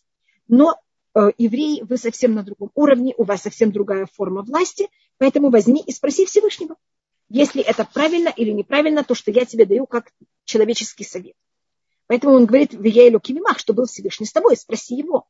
[0.48, 0.76] но
[1.16, 5.82] э, евреи, вы совсем на другом уровне, у вас совсем другая форма власти, поэтому возьми
[5.86, 6.76] и спроси Всевышнего,
[7.30, 10.12] если это правильно или неправильно, то, что я тебе даю как
[10.46, 11.36] человеческий совет.
[12.08, 15.28] Поэтому он говорит в Ейлу Кимимах, что был Всевышний с тобой, спроси его.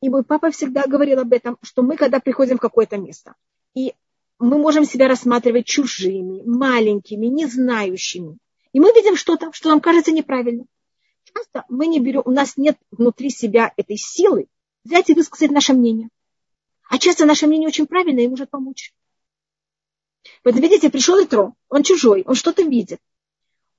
[0.00, 3.34] И мой папа всегда говорил об этом, что мы, когда приходим в какое-то место,
[3.74, 3.94] и
[4.38, 8.38] мы можем себя рассматривать чужими, маленькими, не знающими,
[8.72, 10.66] и мы видим что-то, что нам кажется неправильным.
[11.24, 14.46] Часто мы не берем, у нас нет внутри себя этой силы
[14.84, 16.08] взять и высказать наше мнение.
[16.88, 18.94] А часто наше мнение очень правильное и может помочь.
[20.44, 23.00] Вот видите, пришел Итро, он чужой, он что-то видит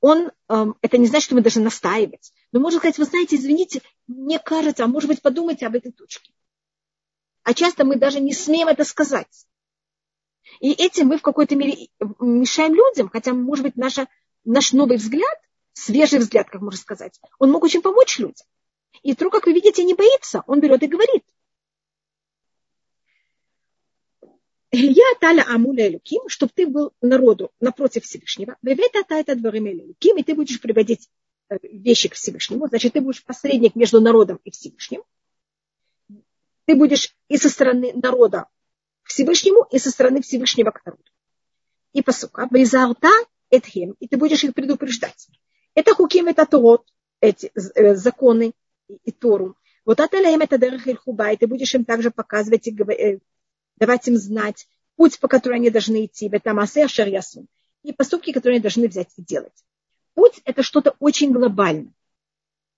[0.02, 2.34] он, эм, это не значит, что мы должны настаивать.
[2.52, 6.34] Но можно сказать, вы знаете, извините, мне кажется, а может быть, подумайте об этой точке.
[7.44, 9.48] А часто мы даже не смеем это сказать.
[10.60, 11.88] И этим мы в какой-то мере
[12.20, 14.08] мешаем людям, хотя, может быть, наша,
[14.44, 15.40] наш новый взгляд,
[15.74, 18.46] свежий взгляд, как можно сказать, он мог очень помочь людям.
[19.02, 21.24] И Тру, как вы видите, не боится, он берет и говорит.
[24.74, 28.58] Я таля амуля элюким, чтобы ты был народу напротив Всевышнего.
[28.62, 31.10] Вевета тайта дворим элюким, и ты будешь приводить
[31.62, 32.68] вещи к Всевышнему.
[32.68, 35.04] Значит, ты будешь посредник между народом и Всевышним.
[36.66, 38.46] Ты будешь и со стороны народа
[39.04, 41.04] к Всевышнему, и со стороны Всевышнего к народу.
[41.94, 43.10] И посука, вейзарта
[43.50, 45.28] этхем, и ты будешь их предупреждать.
[45.74, 46.86] Это хуким, это торот,
[47.20, 48.54] эти э, законы
[49.04, 49.58] и Тору.
[49.86, 53.20] Вот это это дерах и ты будешь им также показывать и э,
[53.78, 57.48] давать им знать путь, по которому они должны идти, бетамасе шарьясун,
[57.84, 59.66] и поступки, которые они должны взять и делать.
[60.14, 61.94] Путь– это что-то очень глобальное.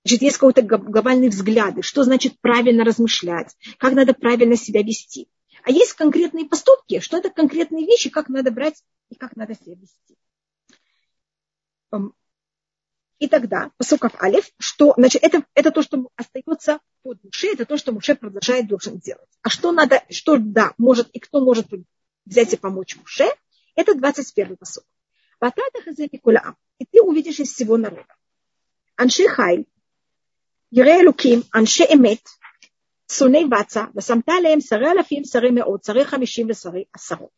[0.03, 5.29] Значит, есть какой-то глобальный взгляд, что значит правильно размышлять, как надо правильно себя вести.
[5.63, 9.75] А есть конкретные поступки, что это конкретные вещи, как надо брать и как надо себя
[9.75, 10.17] вести.
[13.19, 17.77] И тогда, посуков Алиф, что, значит, это, это то, что остается под Муше, это то,
[17.77, 19.29] что Муше продолжает должен делать.
[19.41, 21.67] А что надо, что да, может и кто может
[22.25, 23.27] взять и помочь Муше,
[23.75, 24.83] это 21 посук
[26.83, 28.13] и ты увидишь из всего народа.
[28.95, 29.65] Анши Хайль,
[30.69, 32.21] Юрей Луким, Анши Эмет,
[33.07, 37.31] Суней Ваца, Васамталеем, Сары Алафим, Сары Меот, Сары Хамишим, Сары Асарот.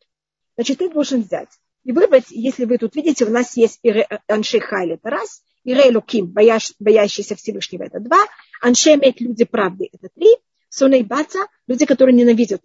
[0.56, 1.50] Значит, ты должен взять
[1.84, 5.94] и выбрать, если вы тут видите, у нас есть э, Анши Хайль, это раз, Ирей
[5.94, 8.18] Луким, боящиеся Всевышнего, это два,
[8.60, 10.34] Анши Эмет, люди правды, это три,
[10.68, 12.62] Суней Баца, люди, которые ненавидят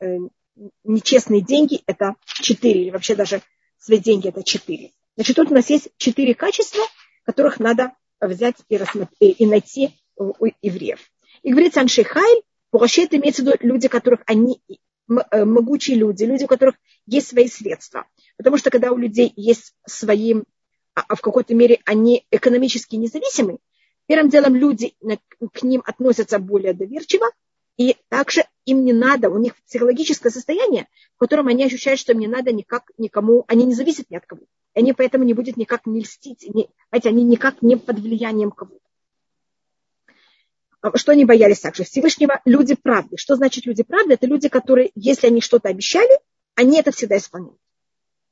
[0.00, 0.18] э,
[0.84, 3.40] нечестные деньги, это четыре, или вообще даже
[3.78, 4.92] свои деньги, это четыре.
[5.18, 6.84] Значит, тут у нас есть четыре качества,
[7.24, 11.00] которых надо взять и, рассмотреть, и найти у евреев.
[11.42, 16.44] И говорится Аншейхайль, вообще это имеется в виду люди, которых они э, могучие люди, люди,
[16.44, 16.76] у которых
[17.06, 18.06] есть свои средства.
[18.36, 20.34] Потому что когда у людей есть свои
[20.94, 23.58] а, а в какой-то мере они экономически независимы,
[24.06, 24.94] первым делом люди
[25.52, 27.26] к ним относятся более доверчиво,
[27.76, 32.20] и также им не надо, у них психологическое состояние, в котором они ощущают, что им
[32.20, 34.42] не надо никак никому, они не зависят ни от кого.
[34.74, 38.50] И они поэтому не будут никак не льстить, не, знаете, они никак не под влиянием
[38.50, 38.80] кого-то.
[40.80, 41.84] А, что они боялись также?
[41.84, 43.16] Всевышнего люди правды.
[43.16, 44.14] Что значит люди правды?
[44.14, 46.20] Это люди, которые, если они что-то обещали,
[46.54, 47.58] они это всегда исполняют.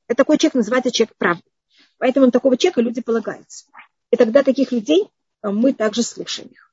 [0.07, 1.42] Это такой человек называется человек правды.
[1.99, 3.66] Поэтому на такого человека люди полагаются.
[4.11, 5.09] И тогда таких людей
[5.42, 6.72] э, мы также слушаем их.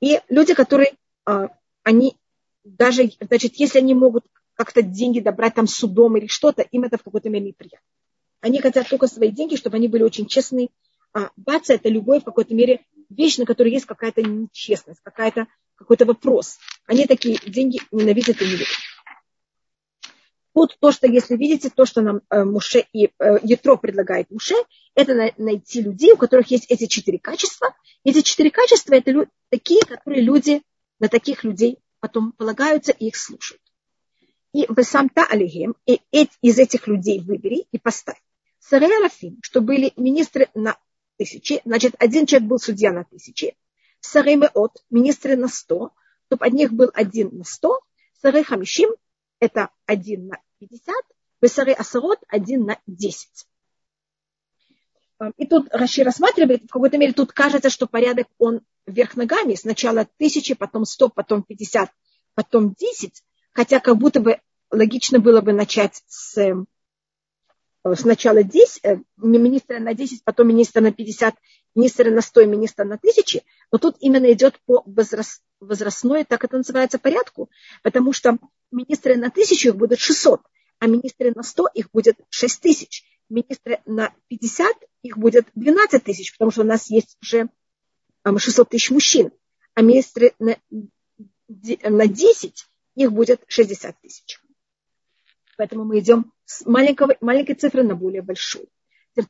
[0.00, 1.48] И люди, которые, э,
[1.82, 2.16] они
[2.64, 7.02] даже, значит, если они могут как-то деньги добрать там судом или что-то, им это в
[7.02, 7.86] какой-то мере неприятно.
[8.40, 10.70] Они хотят только свои деньги, чтобы они были очень честны.
[11.12, 16.04] А баца– это любой в какой-то мере вещь, на которой есть какая-то нечестность, какая-то, какой-то
[16.04, 16.58] вопрос.
[16.86, 18.68] Они такие деньги ненавидят и не любят.
[20.54, 24.56] Тут то, что, если видите, то, что нам э, Муше и э, Ятро предлагает Муше,
[24.94, 27.74] это на, найти людей, у которых есть эти четыре качества.
[28.04, 30.62] Эти четыре качества– это лю- такие, которые люди,
[30.98, 33.62] на таких людей потом полагаются и их слушают.
[34.52, 36.00] И в самта алихем, и
[36.42, 38.20] из этих людей выбери и поставь.
[38.68, 40.76] Сарей Арафим, что были министры на
[41.16, 43.56] тысячи, значит, один человек был судья на тысячи.
[44.00, 45.92] Сарей Меот, министры на сто.
[46.28, 47.80] чтобы от них был один на сто,
[48.20, 48.90] сары хамишим–
[49.40, 51.04] это один на пятьдесят,
[51.46, 53.46] сары асарот– один на десять.
[55.36, 59.54] И тут Раши рассматривает, в какой-то мере тут кажется, что порядок он вверх ногами.
[59.54, 61.90] Сначала тысячи, потом сто, потом пятьдесят,
[62.34, 63.24] потом десять.
[63.52, 66.38] Хотя как будто бы логично было бы начать с
[67.94, 71.34] сначала 10, э, министра на 10, потом министра на 50,
[71.74, 76.56] министра на 100, министра на 1000, но тут именно идет по возраст, возрастной, так это
[76.56, 77.50] называется, порядку,
[77.82, 78.38] потому что
[78.70, 80.40] министры на 1000 их будет 600,
[80.78, 86.32] а министры на 100 их будет 6 тысяч, министры на 50 их будет 12 тысяч,
[86.32, 87.48] потому что у нас есть уже
[88.24, 89.30] 600 тысяч мужчин,
[89.74, 90.56] а министры на,
[91.48, 94.40] на 10 их будет 60 тысяч.
[95.56, 98.68] Поэтому мы идем с маленького, маленькой цифры на более большую.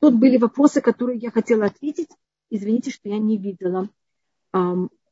[0.01, 2.11] Тут были вопросы, которые я хотела ответить.
[2.49, 3.89] Извините, что я не видела.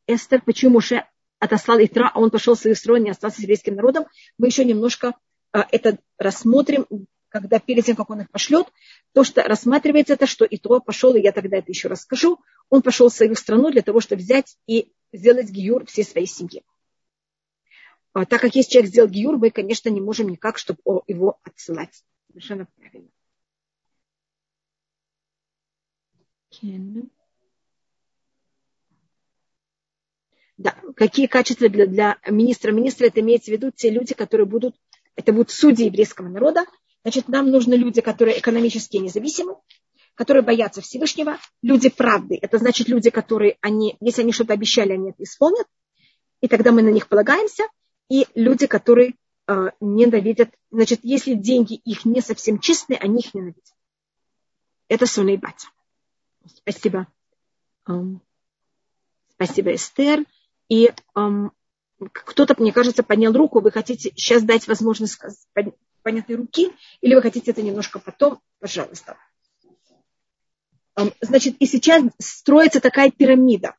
[0.06, 1.04] Эстер, почему Моше
[1.40, 4.06] отослал Итра, а он пошел в свою сторону и остался с еврейским народом.
[4.38, 5.14] Мы еще немножко
[5.52, 6.86] э, это рассмотрим,
[7.28, 8.68] когда перед тем, как он их пошлет.
[9.12, 12.38] То, что рассматривается, это что Итро пошел, и я тогда это еще расскажу,
[12.70, 16.62] он пошел в свою страну для того, чтобы взять и сделать гиюр всей своей семьи.
[18.16, 22.02] А, так как если человек сделал гиюр, мы, конечно, не можем никак, чтобы его отсылать.
[22.28, 23.10] Совершенно правильно.
[30.56, 32.72] Да, какие качества для, для министра?
[32.72, 34.74] Министра это имеется в виду те люди, которые будут,
[35.14, 36.64] это будут судьи еврейского народа.
[37.02, 39.56] Значит, нам нужны люди, которые экономически независимы,
[40.14, 42.38] которые боятся Всевышнего, люди правды.
[42.40, 45.66] Это значит люди, которые, они, если они что-то обещали, они это исполнят.
[46.40, 47.64] И тогда мы на них полагаемся
[48.08, 49.14] и люди, которые
[49.46, 53.64] э, ненавидят, значит, если деньги их не совсем чистые, они их ненавидят.
[54.88, 55.68] Это Суна Батя.
[56.46, 57.08] Спасибо.
[59.32, 60.24] Спасибо, Эстер.
[60.68, 60.92] И
[62.12, 63.60] кто-то, мне кажется, поднял руку.
[63.60, 65.20] Вы хотите сейчас дать возможность
[66.02, 68.40] поднятой руки, или вы хотите это немножко потом?
[68.60, 69.16] Пожалуйста.
[71.20, 73.74] Значит, и сейчас строится такая пирамида.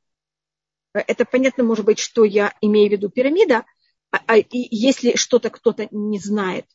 [0.93, 3.65] Это понятно, может быть, что я имею в виду пирамида–
[4.11, 6.65] а, а, и если что-то кто-то не знает,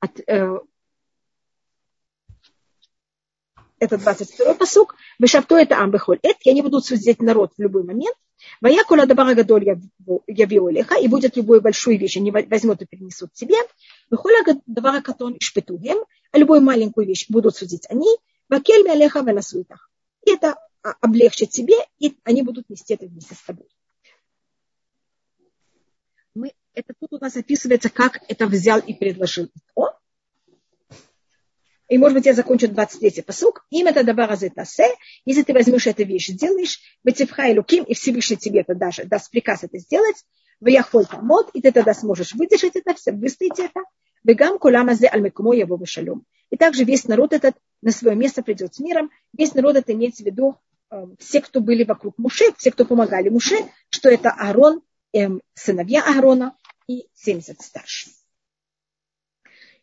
[0.00, 0.58] от, э,
[3.78, 6.18] это 22-й посук, Вешавто это амбехоль.
[6.22, 8.16] Это я не буду судить народ в любой момент.
[8.60, 13.56] Ваякула дабара гадоль я леха, и будет любую большую вещь, они возьмут и перенесут себе.
[14.10, 15.98] Вехоля дабара катон шпетугем,
[16.32, 18.08] а любую маленькую вещь будут судить они.
[18.48, 19.90] Вакель мялеха венасуитах.
[20.24, 23.66] И это а, облегчит себе, и они будут нести это вместе с тобой
[26.78, 29.90] это тут у нас описывается, как это взял и предложил О.
[31.88, 33.66] И, может быть, я закончу 23-й посук.
[33.70, 34.94] Им это добара тасе.
[35.24, 39.30] Если ты возьмешь эту вещь, сделаешь, бетевха и луким, и Всевышний тебе это даже даст
[39.30, 40.16] приказ это сделать,
[40.60, 43.80] в яхоль тамот, и ты тогда сможешь выдержать это все, выстоять это.
[44.22, 46.26] Бегам куламазе альмекумо его шалом.
[46.50, 49.10] И также весь народ этот на свое место придет с миром.
[49.32, 50.56] Весь народ это имеется в виду
[50.90, 53.56] э, все, кто были вокруг Муше, все, кто помогали Муше,
[53.88, 56.56] что это Аарон, эм, сыновья Аарона,
[56.88, 58.10] и 70 старше.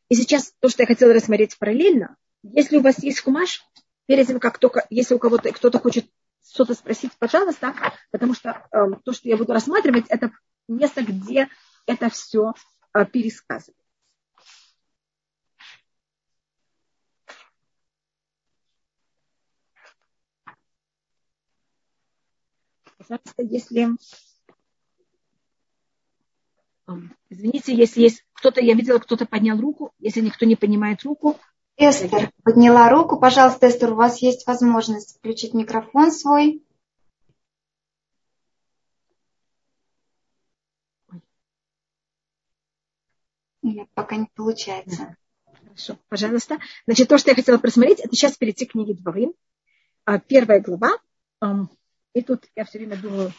[0.09, 3.63] И сейчас то, что я хотела рассмотреть параллельно, если у вас есть хумаш,
[4.07, 6.05] перед тем, как только, если у кого-то кто-то хочет
[6.47, 7.73] что-то спросить, пожалуйста,
[8.11, 10.31] потому что э, то, что я буду рассматривать, это
[10.67, 11.49] место, где
[11.87, 12.53] это все
[12.93, 13.73] э, пересказывается.
[22.97, 23.89] Пожалуйста, если
[27.29, 29.91] Извините, если есть кто-то, я видела, кто-то поднял руку.
[29.99, 31.39] Если никто не поднимает руку.
[31.77, 33.19] Эстер подняла руку.
[33.19, 36.63] Пожалуйста, Эстер, у вас есть возможность включить микрофон свой.
[43.61, 45.17] Нет, пока не получается.
[45.63, 46.59] Хорошо, пожалуйста.
[46.85, 49.33] Значит, то, что я хотела просмотреть, это сейчас перейти к книге Дворим.
[50.05, 50.91] А, первая глава.
[52.13, 53.33] И тут я все время думаю,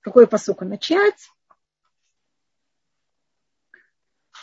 [0.00, 1.30] какой посуку начать.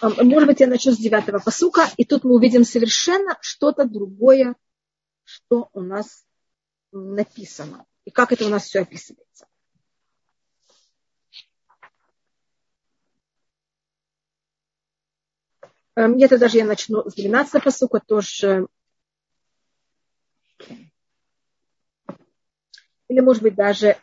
[0.01, 4.55] Может быть, я начну с девятого посука, и тут мы увидим совершенно что-то другое,
[5.23, 6.25] что у нас
[6.91, 9.47] написано, и как это у нас все описывается.
[15.95, 18.67] Где-то даже я начну с 12 посука, тоже.
[23.09, 23.97] Или, может быть, даже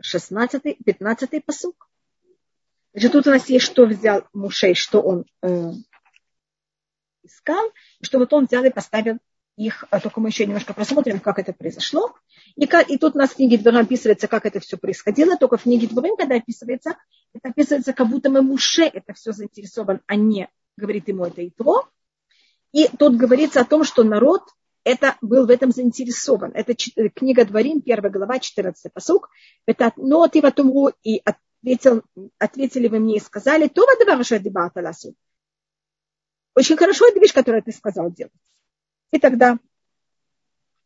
[0.00, 1.89] 16 15 посук.
[2.92, 5.70] Значит, тут у нас есть, что взял Мушей, что он э,
[7.22, 7.70] искал,
[8.02, 9.18] что вот он взял и поставил
[9.56, 12.14] их, а только мы еще немножко посмотрим, как это произошло.
[12.56, 15.58] И, как, и тут у нас в книге Дворим описывается, как это все происходило, только
[15.58, 16.96] в книге Дворим, когда описывается,
[17.34, 21.50] это описывается, как будто мы Муше это все заинтересован, а не говорит ему это и
[21.50, 21.88] то.
[22.72, 24.42] И тут говорится о том, что народ
[24.84, 26.52] это был в этом заинтересован.
[26.54, 26.74] Это
[27.14, 29.28] книга Дворим, первая глава, 14 посук.
[29.66, 31.22] Это но ты в умру и
[31.62, 32.02] ответил,
[32.38, 35.14] ответили вы мне и сказали, то в
[36.54, 38.32] Очень хорошо эта вещь, которую ты сказал делать.
[39.12, 39.58] И тогда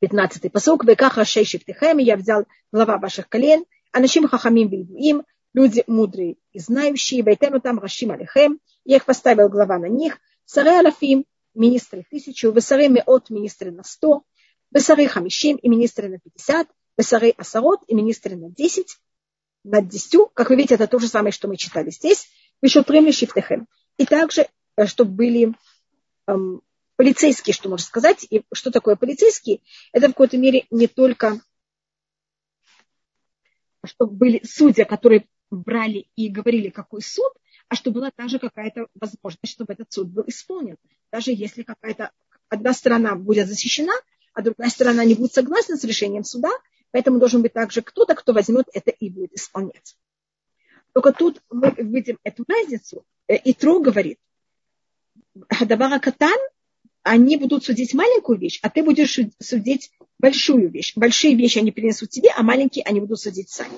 [0.03, 5.25] 15-й посок, «Векаха шейшик тихами» я взял глава ваших колен, «Анашим хахамим им?
[5.55, 10.81] Люди мудрые и знающие, «Вейтену там рашим алихем», я их поставил глава на них, «Саре
[10.81, 14.25] алафим» министры тысячу, «Весаре меот» министры на сто,
[14.73, 18.99] «Весаре хамишим» и министры на пятьдесят, «Весаре асарот» и министры на десять,
[19.65, 22.29] над десятью, как вы видите, это то же самое, что мы читали здесь,
[22.63, 23.67] еще трем шифтехем.
[23.97, 25.55] И также, э, чтобы были
[26.27, 26.63] эм,
[26.97, 28.27] полицейский, что можно сказать.
[28.31, 29.63] И что такое полицейский?
[29.93, 31.41] Это в какой-то мере не только,
[33.85, 37.33] чтобы были судьи, которые брали и говорили, какой суд,
[37.69, 40.77] а чтобы была также какая-то возможность, чтобы этот суд был исполнен.
[41.11, 42.11] Даже если какая-то
[42.49, 43.95] одна сторона будет защищена,
[44.33, 46.51] а другая сторона не будет согласна с решением суда,
[46.95, 49.97] поэтому должен быть также кто-то, кто возьмет это и будет исполнять.
[50.93, 53.05] Только тут мы видим эту разницу.
[53.27, 54.21] Э, и Тро говорит,
[55.49, 56.39] Хадабара Катан
[57.03, 60.93] они будут судить маленькую вещь, а ты будешь судить большую вещь.
[60.95, 63.75] Большие вещи они принесут тебе, а маленькие они будут судить сами.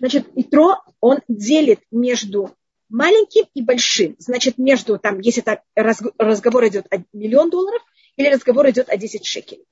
[0.00, 2.52] Значит, Итро, он делит между
[2.88, 4.16] маленьким и большим.
[4.18, 7.80] Значит, между, там, если это разговор идет о миллион долларов
[8.16, 9.66] или разговор идет о 10 шекелей.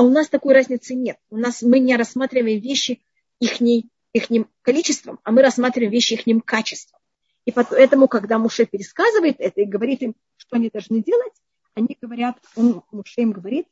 [0.00, 1.18] А у нас такой разницы нет.
[1.28, 3.02] У нас мы не рассматриваем вещи
[3.38, 6.98] их, их количеством, а мы рассматриваем вещи их качеством.
[7.44, 11.34] И поэтому, когда Муше пересказывает это и говорит им, что они должны делать,
[11.74, 13.66] они говорят, он Муше им говорит,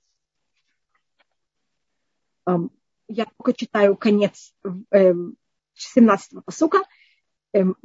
[2.44, 2.72] эм,
[3.08, 4.52] я только читаю конец
[4.92, 6.82] 17-го посука,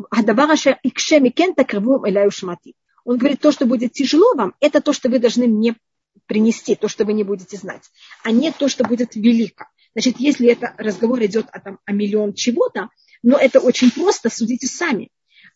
[0.10, 2.76] Адавараша икшеми кента крыву эляю шмати.
[3.06, 5.78] Он говорит, то, что будет тяжело вам, это то, что вы должны мне
[6.26, 7.84] принести, то, что вы не будете знать,
[8.24, 9.66] а не то, что будет велико.
[9.94, 12.90] Значит, если это разговор идет о, там, о миллион чего-то,
[13.22, 15.10] но это очень просто, судите сами.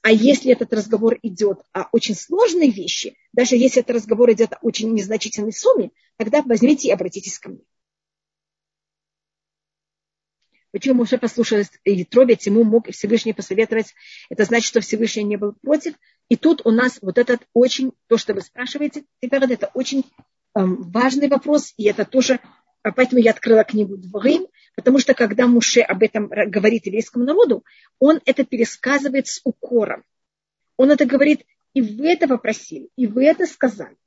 [0.03, 4.59] А если этот разговор идет о очень сложной вещи, даже если этот разговор идет о
[4.61, 7.61] очень незначительной сумме, тогда возьмите и обратитесь ко мне.
[10.71, 13.95] Почему Муше послушалась Ятро, ведь ему мог Всевышний посоветовать.
[14.29, 15.95] Это значит, что Всевышний не был против.
[16.29, 20.03] И тут у нас вот этот очень, то, что вы спрашиваете, это очень
[20.65, 22.39] важный вопрос, и это тоже,
[22.83, 27.65] а поэтому я открыла книгу Дворим, Потому что когда Муше об этом говорит еврейскому народу,
[27.97, 30.03] он это пересказывает с укором.
[30.77, 33.97] Он это говорит, и вы это попросили, и вы это сказали.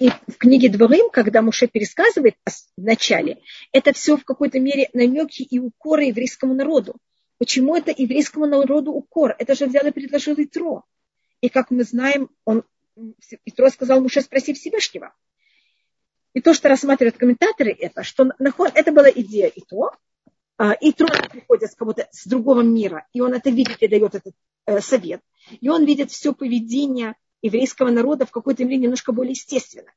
[0.00, 5.42] И в книге Дворим, когда Муше пересказывает в начале, это все в какой-то мере намеки
[5.42, 6.96] и укоры еврейскому народу.
[7.38, 9.36] Почему это еврейскому народу укор?
[9.38, 10.82] Это же взял и предложил Итро.
[11.40, 12.64] И как мы знаем, он,
[13.44, 15.14] Итро сказал Муше, спроси Всевышнего.
[16.32, 19.92] И то, что рассматривают комментаторы, это, что это была идея и то,
[20.58, 24.14] а, и трон приходит с кого-то с другого мира, и он это видит и дает
[24.14, 24.34] этот
[24.66, 25.22] э, совет.
[25.60, 29.90] И он видит все поведение еврейского народа в какой-то мере немножко более естественно.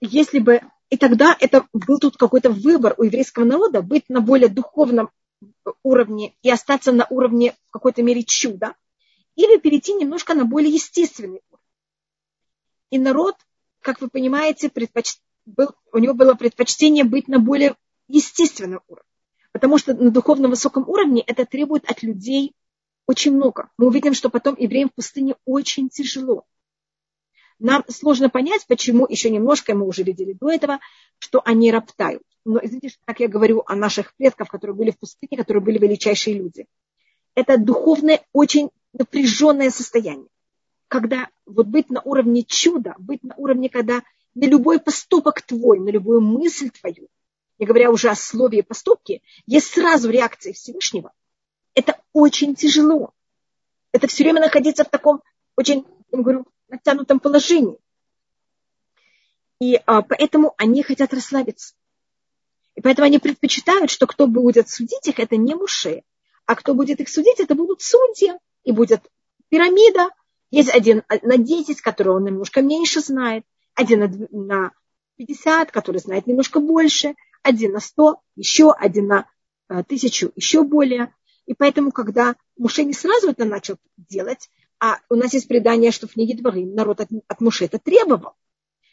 [0.00, 4.48] Если бы и тогда это был тут какой-то выбор у еврейского народа быть на более
[4.48, 5.10] духовном
[5.82, 8.76] уровне и остаться на уровне в какой-то мере чуда,
[9.36, 11.64] или перейти немножко на более естественный уровень.
[12.90, 13.36] И народ
[13.84, 15.18] как вы понимаете, предпоч...
[15.44, 17.76] был, у него было предпочтение быть на более
[18.08, 19.08] естественном уровне.
[19.52, 22.54] Потому что на духовном высоком уровне это требует от людей
[23.06, 23.70] очень много.
[23.76, 26.44] Мы увидим, что потом евреям в пустыне очень тяжело.
[27.60, 30.80] Нам сложно понять, почему еще немножко, мы уже видели до этого,
[31.18, 32.22] что они роптают.
[32.44, 36.36] Но извините, как я говорю о наших предках, которые были в пустыне, которые были величайшие
[36.36, 36.66] люди.
[37.34, 40.28] Это духовное, очень напряженное состояние
[40.94, 44.04] когда вот быть на уровне чуда, быть на уровне, когда
[44.36, 47.08] на любой поступок твой, на любую мысль твою,
[47.58, 51.12] не говоря уже о слове и поступке, есть сразу реакция Всевышнего.
[51.74, 53.12] Это очень тяжело.
[53.90, 55.20] Это все время находиться в таком
[55.56, 57.78] очень, я говорю, натянутом положении.
[59.58, 61.74] И а, поэтому они хотят расслабиться.
[62.76, 66.04] И поэтому они предпочитают, что кто будет судить их, это не Муше,
[66.46, 68.32] а кто будет их судить, это будут судьи.
[68.64, 69.02] И будет
[69.48, 70.08] пирамида,
[70.50, 73.44] есть один на 10, который он немножко меньше знает,
[73.74, 74.72] один на
[75.16, 79.28] 50, который знает немножко больше, один на 100, еще один на
[79.68, 81.14] э, тысячу, еще более.
[81.46, 84.48] И поэтому, когда Муше не сразу это начал делать,
[84.78, 88.32] А у нас есть предание, что в книге Дворы народ от, от Муше это требовал.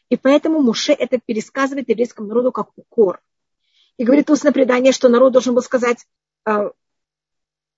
[0.10, 3.22] И поэтому Муше это пересказывает еврейскому народу как укор.
[3.98, 6.06] И говорит устное предание, что народ должен был сказать
[6.44, 6.72] а,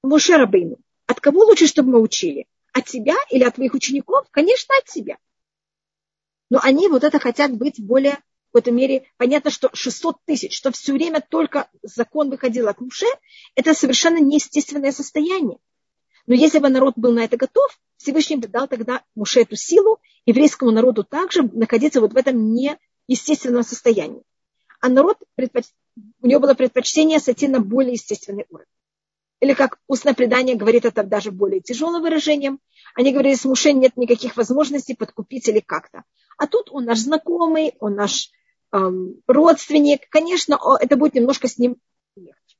[0.03, 0.77] Муше Рабейну,
[1.07, 2.47] от кого лучше, чтобы мы учили?
[2.73, 4.27] От тебя или от твоих учеников?
[4.31, 5.17] Конечно, от тебя.
[6.49, 8.19] Но они вот это хотят быть более,
[8.51, 13.07] в этой мере, понятно, что 600 тысяч, что все время только закон выходил от Муше,
[13.55, 15.57] это совершенно неестественное состояние.
[16.25, 19.99] Но если бы народ был на это готов, Всевышний бы дал тогда Муше эту силу,
[20.25, 22.53] еврейскому народу также находиться вот в этом
[23.07, 24.23] неестественном состоянии.
[24.79, 25.17] А народ,
[26.21, 28.67] у него было предпочтение сойти на более естественный уровень.
[29.43, 32.61] Или как устное предание говорит это даже более тяжелым выражением.
[32.95, 36.05] Они говорили, с Муше нет никаких возможностей подкупить или как-то.
[36.37, 38.29] А тут он наш знакомый, он наш
[38.71, 40.07] эм, родственник.
[40.07, 41.75] Конечно, это будет немножко с ним
[42.15, 42.57] легче.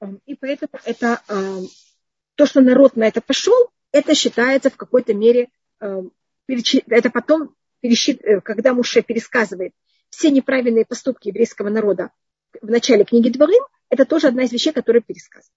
[0.00, 1.66] Эм, и поэтому это, эм,
[2.34, 5.48] то, что народ на это пошел, это считается в какой-то мере,
[5.80, 6.12] эм,
[6.46, 9.72] это потом, э, когда Муше пересказывает
[10.10, 12.10] все неправильные поступки еврейского народа
[12.60, 15.52] в начале книги Дворим, это тоже одна из вещей, которые пересказаны.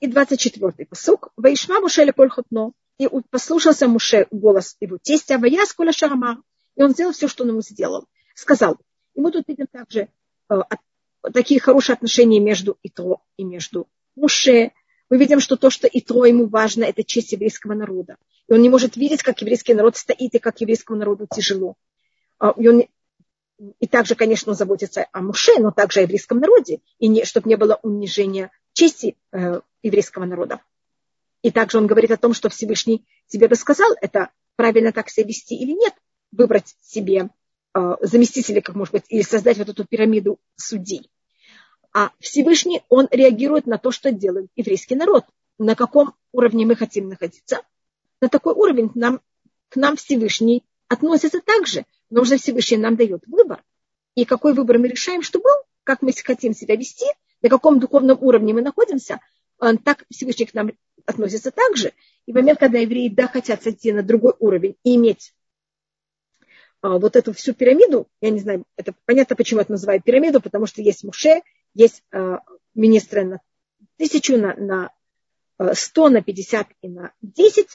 [0.00, 1.32] И 24-й посук.
[1.36, 2.72] Ваишма Муше ле хутно.
[2.98, 6.42] И послушался Муше голос его тестя, Ваяс коля шарама.
[6.76, 8.06] И он сделал все, что он ему сделал.
[8.34, 8.76] Сказал.
[9.14, 10.08] И мы тут видим также
[10.50, 10.54] э,
[11.32, 14.72] такие хорошие отношения между Итро и между Муше.
[15.08, 18.16] Мы видим, что то, что Итро ему важно, это честь еврейского народа.
[18.48, 21.76] И он не может видеть, как еврейский народ стоит и как еврейскому народу тяжело.
[22.38, 22.84] А, и он
[23.78, 27.48] и также, конечно, он заботится о Муше, но также о еврейском народе, и не, чтобы
[27.48, 30.60] не было унижения чести э, еврейского народа.
[31.42, 35.26] И также он говорит о том, что Всевышний тебе бы сказал, это правильно так себя
[35.26, 35.94] вести или нет,
[36.32, 37.28] выбрать себе
[37.74, 41.10] э, заместителя, как может быть, или создать вот эту пирамиду судей.
[41.92, 45.24] А Всевышний, он реагирует на то, что делает еврейский народ.
[45.58, 47.62] На каком уровне мы хотим находиться.
[48.20, 49.20] На такой уровень нам,
[49.68, 53.62] к нам Всевышний относится так же но уже Всевышний нам дает выбор.
[54.14, 55.54] И какой выбор мы решаем, что был,
[55.84, 57.06] как мы хотим себя вести,
[57.42, 59.20] на каком духовном уровне мы находимся,
[59.62, 60.72] э, так Всевышний к нам
[61.06, 61.92] относится так же.
[62.26, 65.32] И в момент, когда евреи да, хотят сойти на другой уровень и иметь
[66.82, 70.66] а, вот эту всю пирамиду, я не знаю, это понятно, почему это называют пирамиду, потому
[70.66, 71.42] что есть Муше,
[71.74, 72.40] есть а,
[72.74, 73.40] министры на
[73.96, 74.90] тысячу, на,
[75.74, 77.66] 100, на 50 и на 10,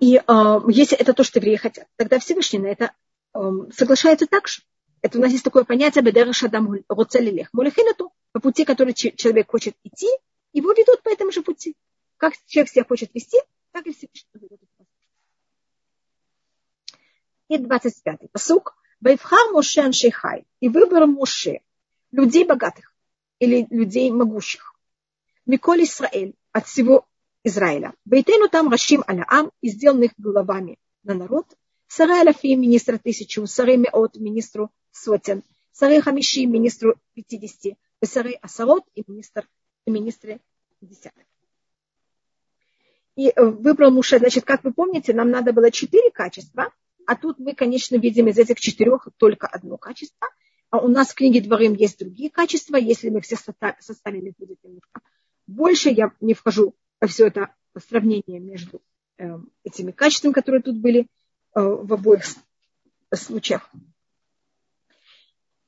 [0.00, 2.92] и э, если это то, что евреи хотят, тогда Всевышний на это
[3.34, 3.38] э,
[3.72, 4.62] соглашается так же.
[5.02, 7.48] Это у нас есть такое понятие бедер шадам роцелилех.
[7.52, 10.08] Молехинату, по пути, который человек хочет идти,
[10.52, 11.76] его ведут по этому же пути.
[12.16, 13.38] Как человек себя хочет вести,
[13.72, 14.60] так и Всевышний ведет
[17.48, 18.76] И 25-й посук.
[19.00, 20.46] Вайфхар Моше Аншейхай.
[20.60, 21.60] И выбор Моше
[22.10, 22.94] людей богатых
[23.40, 24.74] или людей могущих.
[25.44, 27.06] Миколь Исраэль от всего
[27.44, 27.94] Израиля.
[28.04, 31.46] Бейтену там Рашим Аляам и сделан их головами на народ.
[31.86, 39.04] Сарай Аляфим, министра тысячу, Сарай Меот, министру сотен, Сарай Хамиши, министру пятидесяти, Сарай Асарот и
[39.06, 39.46] министр,
[39.86, 40.40] и министры
[40.80, 41.24] десяток.
[43.16, 46.72] И э, выбрал Муше, значит, как вы помните, нам надо было четыре качества,
[47.06, 50.28] а тут мы, конечно, видим из этих четырех только одно качество.
[50.70, 52.76] А у нас в книге Дворим есть другие качества.
[52.76, 53.36] Если мы все
[53.78, 55.00] составили, будет немножко
[55.46, 55.90] больше.
[55.90, 56.74] Я не вхожу
[57.06, 58.82] все это сравнение между
[59.18, 62.24] э, этими качествами, которые тут были э, в обоих
[63.12, 63.70] случаях.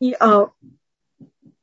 [0.00, 0.46] И, э,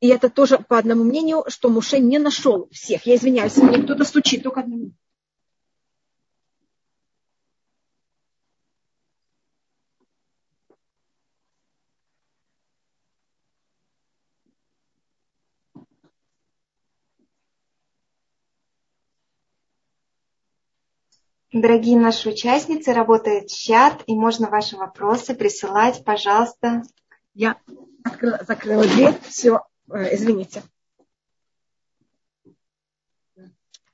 [0.00, 3.06] и это тоже по одному мнению, что Муше не нашел всех.
[3.06, 4.96] Я извиняюсь, мне кто-то стучит, только одну минуту.
[21.54, 26.82] Дорогие наши участницы, работает чат, и можно ваши вопросы присылать, пожалуйста.
[27.32, 27.60] Я
[28.02, 30.64] открыла, закрыла дверь, все, э, извините.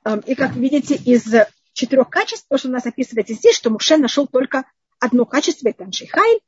[0.04, 1.30] Эм, и как видите, из
[1.74, 4.64] четырех качеств, то, что у нас описывается здесь, что Муше нашел только
[4.98, 6.40] одно качество, это Аншихайль.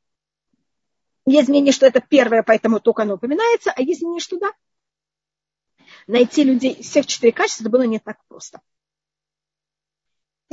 [1.27, 4.51] Есть мнение, что это первое, поэтому только оно упоминается, а есть мнение, что да.
[6.07, 8.61] Найти людей всех четыре качества было не так просто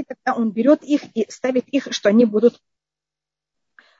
[0.01, 2.61] и тогда он берет их и ставит их, что они будут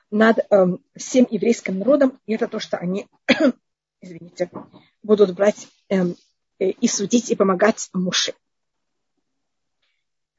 [0.09, 3.07] над э, всем еврейским народом, и это то, что они,
[4.01, 4.49] извините,
[5.01, 6.13] будут брать э,
[6.59, 8.33] э, и судить, и помогать Муше.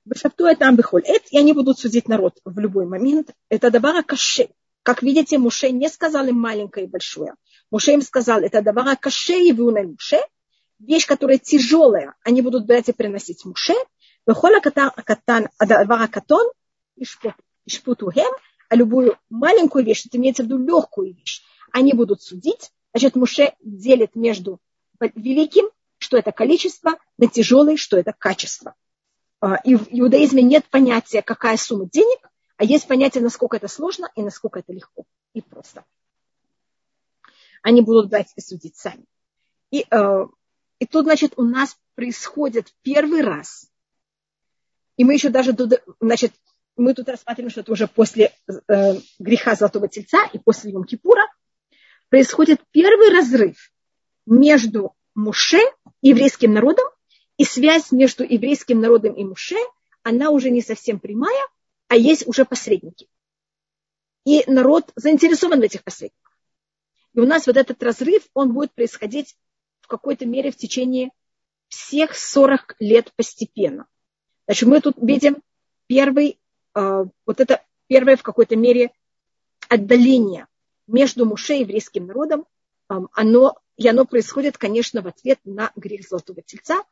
[0.05, 1.05] Бешапту это амбихоль.
[1.31, 3.35] И они будут судить народ в любой момент.
[3.49, 4.49] Это давара каше.
[4.83, 7.35] Как видите, Муше не сказал им маленькое и большое.
[7.71, 10.21] Муше им сказал, это давара каше и вюна Муше.
[10.81, 13.75] вещь, которая тяжелая, они будут брать и приносить муше.
[14.27, 16.51] Вехола катан адавара катон
[16.97, 18.33] ишпутухем,
[18.69, 21.43] а любую маленькую вещь, это имеется в виду легкую вещь,
[21.73, 22.71] они будут судить.
[22.95, 24.61] Значит, Муше делит между
[25.01, 28.75] великим, что это количество, на тяжелый, что это качество.
[29.65, 34.23] И в иудаизме нет понятия, какая сумма денег, а есть понятие, насколько это сложно и
[34.23, 35.85] насколько это легко и просто.
[37.63, 39.05] Они будут брать и судить сами.
[39.71, 39.87] И,
[40.79, 43.71] и тут, значит, у нас происходит первый раз,
[44.97, 45.57] и мы еще даже,
[46.01, 46.33] значит,
[46.77, 48.33] мы тут рассматриваем, что это уже после
[48.69, 51.27] э, греха Золотого Тельца и после Йом Кипура,
[52.09, 53.73] происходит первый разрыв
[54.27, 55.61] между Муше
[56.01, 56.87] и еврейским народом,
[57.37, 59.57] и связь между еврейским народом и Муше,
[60.03, 61.47] она уже не совсем прямая,
[61.89, 63.09] а есть уже посредники.
[64.25, 66.39] И народ заинтересован в этих посредниках.
[67.15, 69.37] И у нас вот этот разрыв, он будет происходить
[69.81, 71.11] в какой-то мере в течение
[71.69, 73.87] всех 40 лет постепенно.
[74.53, 75.39] Значит, мы тут видим
[75.87, 76.39] первый,
[76.75, 78.91] э, вот это первое в какой-то мере
[79.71, 80.47] отдаление
[80.87, 82.45] между Муше и еврейским народом,
[82.87, 86.83] оно, и оно происходит, конечно, в ответ на грех Золотого Тельца,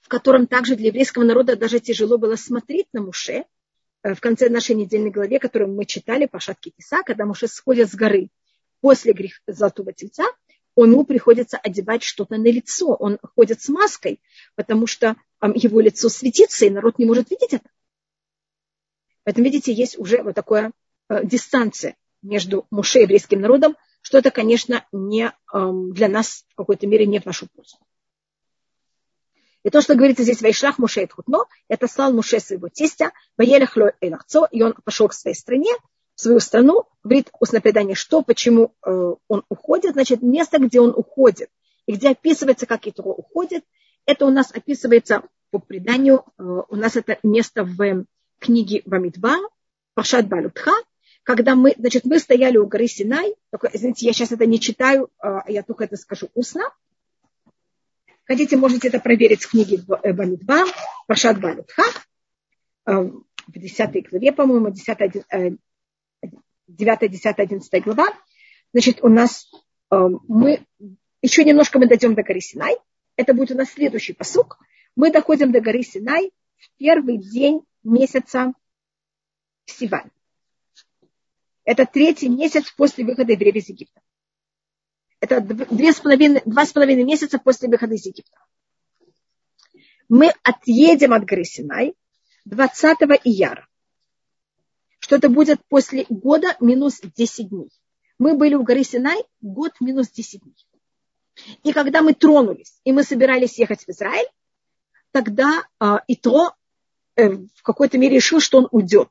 [0.00, 3.44] в котором также для еврейского народа даже тяжело было смотреть на Муше.
[4.02, 7.90] Э, в конце нашей недельной главе, которую мы читали по шатке Тиса, когда Муше сходит
[7.90, 8.30] с горы
[8.80, 10.24] после греха Золотого Тельца,
[10.78, 12.94] ему приходится одевать что-то на лицо.
[12.94, 14.18] Он ходит с маской,
[14.54, 17.68] потому что его лицо светится, и народ не может видеть это.
[19.24, 20.72] Поэтому, видите, есть уже вот такая
[21.08, 26.86] э, дистанция между Муше и еврейским народом, что это, конечно, не, для нас в какой-то
[26.86, 27.76] мере не в нашу пользу.
[29.66, 33.94] И то, что говорится здесь Вайшлах Муше и Тхутно, это слал Муше своего тестя, Ваелехло
[34.00, 35.72] Элахцо, и он пошел к своей стране,
[36.14, 40.90] в свою страну, говорит устное предание, что, почему э, он уходит, значит, место, где он
[40.96, 41.50] уходит,
[41.86, 43.64] и где описывается, как Итро уходит,
[44.06, 48.04] это у нас описывается по преданию, э, у нас это место в
[48.38, 49.36] книге Бамидба,
[49.94, 50.72] Пашат Балутха,
[51.22, 55.08] когда мы, значит, мы стояли у горы Синай, только, извините, я сейчас это не читаю,
[55.22, 56.70] э, я только это скажу устно,
[58.26, 60.64] Хотите, можете это проверить в книге Бамидба,
[61.06, 61.84] Пашат Балютха,
[62.84, 65.24] э, в 10 главе, по-моему, 10,
[66.66, 68.08] 9, 10, 11 глава.
[68.72, 69.48] Значит, у нас
[69.92, 69.96] э,
[70.26, 70.66] мы,
[71.22, 72.76] еще немножко мы дойдем до горы Синай.
[73.16, 74.58] Это будет у нас следующий посук.
[74.94, 78.52] Мы доходим до горы Синай в первый день месяца
[79.64, 80.10] Сиван.
[81.64, 84.00] Это третий месяц после выхода евреев из Египта.
[85.20, 88.38] Это две с половиной, два с половиной месяца после выхода из Египта.
[90.08, 91.94] Мы отъедем от горы Синай
[92.44, 93.66] 20 ияра.
[94.98, 97.70] Что это будет после года минус 10 дней.
[98.18, 100.65] Мы были у горы Синай год минус 10 дней.
[101.62, 104.28] И когда мы тронулись, и мы собирались ехать в Израиль,
[105.10, 106.52] тогда э, Итро
[107.16, 109.08] э, в какой-то мере решил, что он уйдет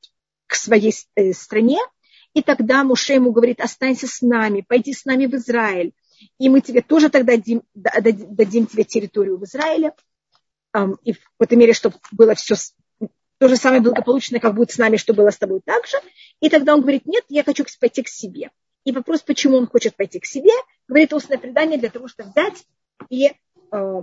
[0.48, 1.80] к своей э, стране,
[2.34, 5.94] и тогда Муше ему говорит, останься с нами, пойди с нами в Израиль,
[6.38, 9.94] и мы тебе тоже тогда дадим, дадим тебе территорию в Израиле,
[11.04, 12.56] и в какой-то мере, чтобы было все
[13.38, 15.98] то же самое благополучное, как будет с нами, что было с тобой так же.
[16.40, 18.52] И тогда он говорит, нет, я хочу пойти к себе.
[18.84, 20.52] И вопрос, почему он хочет пойти к себе,
[20.88, 22.66] говорит устное предание для того, чтобы взять
[23.10, 23.32] и
[23.72, 24.02] э,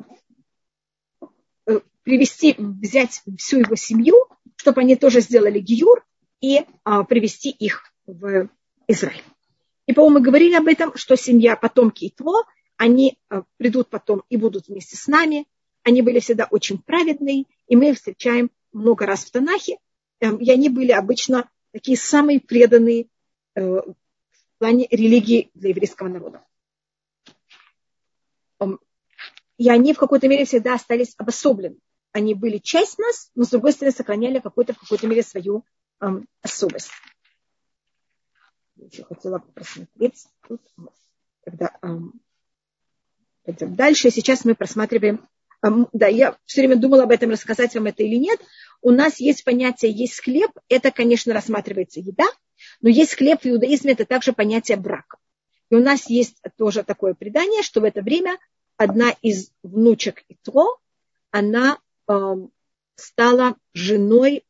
[1.67, 4.17] э привести, взять всю его семью,
[4.57, 6.05] чтобы они тоже сделали гиюр
[6.41, 6.65] и э,
[7.09, 8.49] привести их в
[8.89, 9.23] Израиль.
[9.87, 12.45] И, по-моему, мы говорили об этом, что семья потомки Итво,
[12.77, 15.47] они э, придут потом и будут вместе с нами.
[15.85, 19.79] Они были всегда очень праведные, и мы их встречаем много раз в Танахе.
[20.21, 23.07] Эм, и они были обычно такие самые преданные
[23.55, 23.95] э, в
[24.59, 26.45] плане религии для еврейского народа.
[29.59, 31.79] И они в какой-то мере всегда остались обособлены.
[32.13, 35.65] Они были часть нас, но с другой стороны сохраняли какой-то, в какой-то мере свою
[36.01, 36.91] эм, особость
[38.87, 40.27] еще хотела просмотреть.
[40.47, 40.61] Тут,
[41.45, 42.21] когда эм,
[43.45, 44.11] пойдем дальше.
[44.11, 45.29] Сейчас мы просматриваем.
[45.63, 48.41] Эм, да, я все время думала об этом, рассказать вам это или нет.
[48.81, 50.51] У нас есть понятие, есть хлеб.
[50.69, 52.27] Это, конечно, рассматривается еда.
[52.81, 55.19] Но есть хлеб в иудаизме, это также понятие брака.
[55.73, 58.39] И у нас есть тоже такое предание, что в это время
[58.77, 60.79] одна из внучек Итро,
[61.31, 62.13] она э,
[62.95, 64.45] стала женой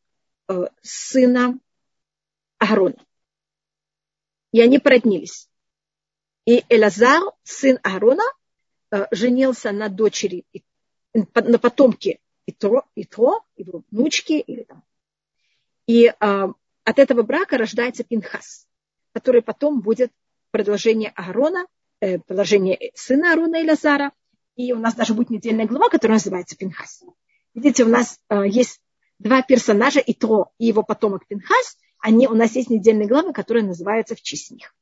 [0.48, 1.60] э, сына
[2.58, 2.96] Аарона
[4.50, 5.48] и они породнились.
[6.44, 8.24] И Элазар, сын Аарона,
[8.90, 10.44] э, женился на дочери,
[11.14, 14.40] на потомке Итро, Итро его внучки.
[14.40, 14.82] Или там.
[15.86, 16.52] И а,
[16.82, 18.66] от этого брака рождается Пинхас,
[19.12, 20.12] который потом будет
[20.52, 21.66] продолжение Аарона,
[22.00, 24.12] э, продолжение сына Аарона и Лазара,
[24.54, 27.02] и у нас даже будет недельная глава, которая называется Пинхас.
[27.54, 28.80] Видите, у нас э, есть
[29.18, 33.64] два персонажа, и Тро, и его потомок Пинхас, они, у нас есть недельные главы, которые
[33.64, 34.74] называются «В честь них».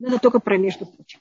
[0.00, 1.20] Это только про между прочим.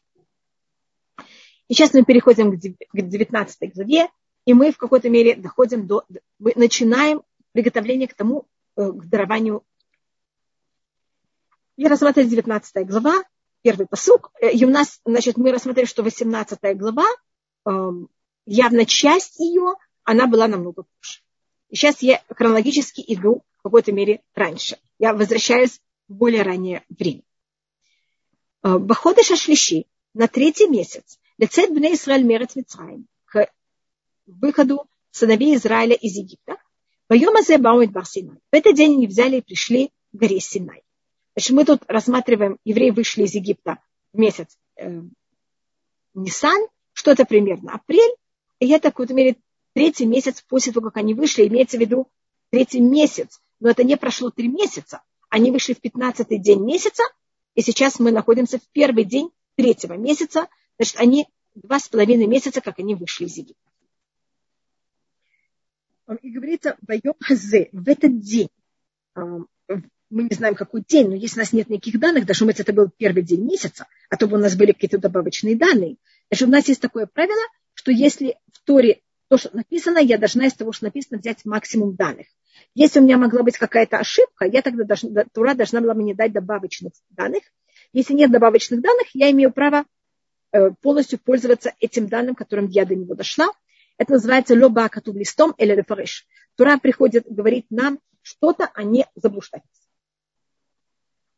[1.68, 4.10] И сейчас мы переходим к 19 главе,
[4.46, 6.06] и мы в какой-то мере доходим до,
[6.38, 8.46] мы начинаем приготовление к тому,
[8.76, 9.64] э, к дарованию.
[11.78, 13.24] И рассматривать 19 глава,
[13.66, 14.32] первый посук.
[14.40, 17.08] Э, нас, значит, мы рассмотрели, что 18 глава,
[17.66, 18.10] эм,
[18.46, 21.22] явно часть ее, она была намного позже.
[21.70, 24.78] И сейчас я хронологически иду в какой-то мере раньше.
[25.00, 27.24] Я возвращаюсь в более раннее время.
[28.62, 33.50] Э, Бахода Шашлиши на третий месяц Лецет бне Исраэль мерец Мицраим к
[34.28, 36.58] выходу сыновей Израиля из Египта.
[37.10, 37.14] В
[38.52, 40.85] этот день они взяли и пришли к горе Синай.
[41.36, 43.80] Значит, мы тут рассматриваем, евреи вышли из Египта
[44.14, 45.02] в месяц э,
[46.14, 48.16] Нисан, что это примерно апрель,
[48.60, 49.36] и это, в какой-то мере,
[49.74, 52.10] третий месяц после того, как они вышли, имеется в виду
[52.52, 53.42] третий месяц.
[53.60, 55.02] Но это не прошло три месяца.
[55.30, 57.04] Они вышли в пятнадцатый день месяца,
[57.54, 60.48] и сейчас мы находимся в первый день третьего месяца.
[60.78, 63.72] Значит, они два с половиной месяца, как они вышли из Египта.
[66.22, 68.50] И говорится, в этот день,
[70.10, 72.74] мы не знаем, какой день, но если у нас нет никаких данных, даже может, это
[72.74, 75.98] был первый день месяца, а то бы у нас были какие-то добавочные данные.
[76.30, 77.42] Значит, у нас есть такое правило,
[77.74, 81.96] что если в Торе то, что написано, я должна из того, что написано, взять максимум
[81.96, 82.28] данных.
[82.74, 86.32] Если у меня могла быть какая-то ошибка, я тогда должна, Тура должна была мне дать
[86.32, 87.44] добавочных данных.
[87.92, 89.86] Если нет добавочных данных, я имею право
[90.52, 93.48] э, полностью пользоваться этим данным, которым я до него дошла.
[93.98, 96.28] Это называется лоба катуб листом или рефареш.
[96.56, 99.64] Тура приходит говорить нам что-то, а не заблуждать.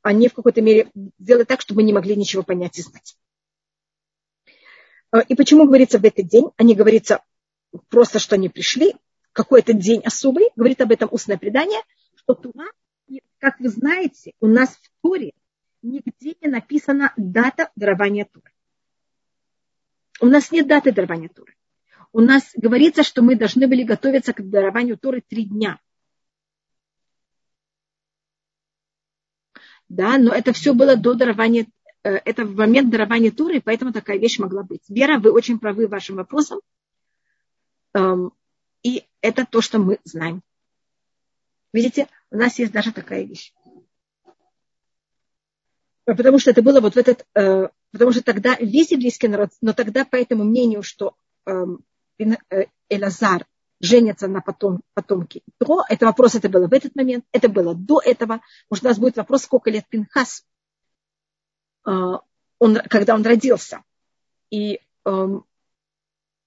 [0.01, 3.17] А не в какой-то мере сделать так, чтобы мы не могли ничего понять и знать.
[5.11, 7.23] Э, и почему говорится в этот день, а не говорится
[7.89, 8.95] просто, что они пришли,
[9.33, 11.79] какой-то день особый, говорит об этом устное предание,
[12.15, 12.71] что Тура,
[13.37, 15.33] как вы знаете, у нас в Туре
[15.83, 18.51] нигде не написана дата дарования Туры.
[20.19, 21.53] У нас нет даты дарования Туры.
[22.11, 25.79] У нас говорится, что мы должны были готовиться к дарованию Торы три дня.
[29.89, 31.67] Да, но это все было до дарования,
[32.03, 34.81] э, это в момент дарования Туры, поэтому такая вещь могла быть.
[34.89, 36.59] Вера, вы очень правы вашим вопросом.
[37.93, 38.33] Эм,
[38.83, 40.41] и это то, что мы знаем.
[41.73, 43.53] Видите, у нас есть даже такая вещь.
[46.05, 49.73] Потому что это было вот в этот, э, потому что тогда весь еврейский народ, но
[49.73, 51.15] тогда по этому мнению, что
[51.45, 51.83] эм,
[52.19, 53.45] э, Элазар
[53.80, 58.01] женится на потом, потомке то это вопрос, это было в этот момент, это было до
[58.03, 58.41] этого.
[58.69, 60.45] Может, у нас будет вопрос, сколько лет Пинхас,
[61.86, 61.91] э,
[62.59, 63.84] он, когда он родился.
[64.49, 65.45] И эм,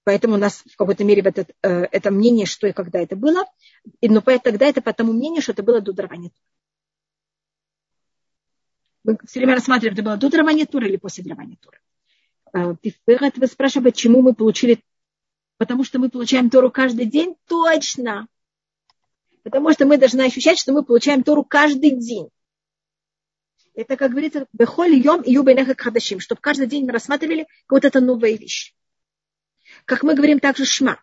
[0.03, 3.15] Поэтому у нас в какой-то мере в этот, э, это мнение, что и когда это
[3.15, 3.45] было.
[3.99, 6.31] И, но тогда это по тому мнению, что это было до дарования
[9.03, 11.79] Мы все время рассматриваем, это было до дарования Тура или после дарования Тура.
[12.53, 12.75] Э,
[13.05, 14.83] вы спрашиваете, почему мы получили...
[15.61, 17.35] Потому что мы получаем Тору каждый день?
[17.45, 18.27] Точно!
[19.43, 22.29] Потому что мы должны ощущать, что мы получаем Тору каждый день.
[23.75, 28.33] Это, как говорится, бехоль йом и юбейнеха кхадашим, чтобы каждый день мы рассматривали какую-то новая
[28.33, 28.73] вещь
[29.85, 30.99] как мы говорим также шма.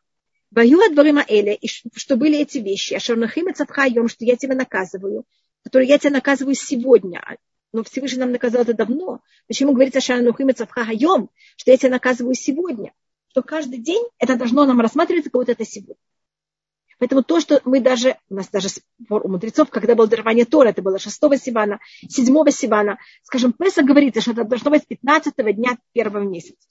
[0.50, 4.56] Бою дворима эля, и что были эти вещи, а шарнахим и цапхайом, что я тебя
[4.56, 5.24] наказываю,
[5.62, 7.22] которые я тебя наказываю сегодня.
[7.72, 9.20] Но Всевышний нам наказал это давно.
[9.46, 12.92] Почему говорится шарнахим и цапхайом, что я тебя наказываю сегодня?
[13.38, 15.94] Что каждый день это должно нам рассматриваться, как вот это сегодня.
[16.98, 20.70] Поэтому то, что мы даже, у нас даже спор у мудрецов, когда было дарование Тора,
[20.70, 21.78] это было 6 Сивана,
[22.08, 26.66] 7 Сивана, скажем, Песа говорится, что это должно быть 15 дня первого месяца.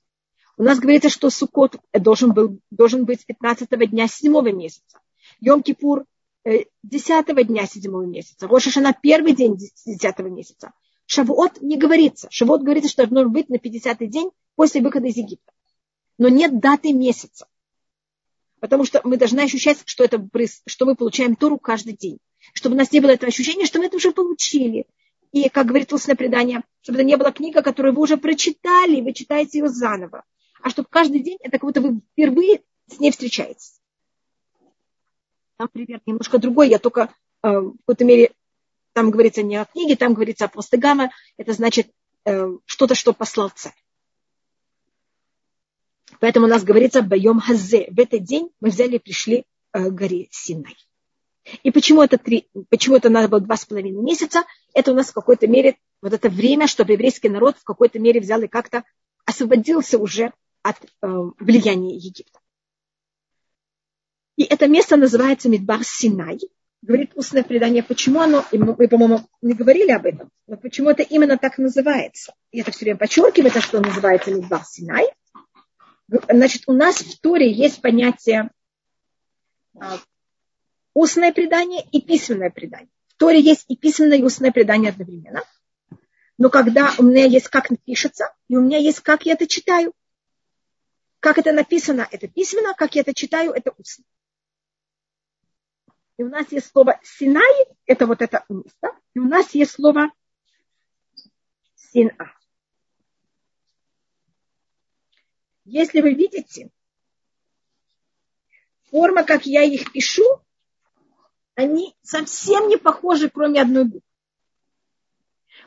[0.58, 5.00] У нас говорится, что Суккот должен, был, должен быть 15 дня седьмого месяца.
[5.42, 6.04] Йом-Кипур
[6.44, 8.46] 10 э, дня седьмого месяца.
[8.46, 10.74] Рошашана первый день 10 месяца.
[11.06, 12.28] Шавуот не говорится.
[12.30, 15.54] Шавуот говорится, что должен быть на 50 день после выхода из Египта.
[16.18, 17.48] Но нет даты месяца.
[18.60, 20.28] Потому что мы должны ощущать, что, это,
[20.66, 22.18] что мы получаем Тору каждый день.
[22.54, 24.88] Чтобы у нас не было этого ощущения, что мы это уже получили.
[25.32, 29.02] И, как говорит устное предание, чтобы это не была книга, которую вы уже прочитали, и
[29.02, 30.24] вы читаете ее заново
[30.62, 33.80] а чтобы каждый день это как будто вы впервые с ней встречаетесь.
[35.58, 37.14] Там пример немножко другой, я только
[37.44, 38.32] э, в какой-то мере,
[38.94, 41.90] там говорится не о книге, там говорится о постыгама, это значит
[42.26, 43.74] э, что-то, что послал царь.
[46.20, 47.88] Поэтому у нас говорится «Байом хазе».
[47.92, 50.76] В этот день мы взяли и пришли э, к горе Синай.
[51.64, 54.44] И почему это, три, почему это надо было два с половиной месяца?
[54.74, 58.20] Это у нас в какой-то мере вот это время, чтобы еврейский народ в какой-то мере
[58.20, 58.84] взял и как-то
[59.26, 60.88] освободился уже от э,
[61.40, 62.40] влияния Египта.
[64.36, 66.40] И это место называется Мидбар Синай.
[66.84, 71.02] Говорит устное предание, почему оно, и мы, по-моему, не говорили об этом, но почему это
[71.02, 72.36] именно так называется.
[72.52, 75.08] И это все время подчеркивает, что называется Мидбар Синай.
[76.08, 78.50] Значит, у нас в Торе есть понятие
[79.80, 80.00] а,
[80.94, 82.90] устное предание и письменное предание.
[83.08, 85.44] В Торе есть и письменное, и устное предание одновременно.
[86.38, 89.94] Но когда у меня есть как пишется, и у меня есть как я это читаю.
[91.20, 94.06] Как это написано, это письменно, как я это читаю, это устно.
[96.18, 98.92] И у нас есть слово Синай, это вот это место.
[99.14, 100.12] И у нас есть слово
[101.76, 102.37] Сина.
[105.70, 106.70] Если вы видите,
[108.90, 110.24] форма, как я их пишу,
[111.56, 114.02] они совсем не похожи, кроме одной буквы.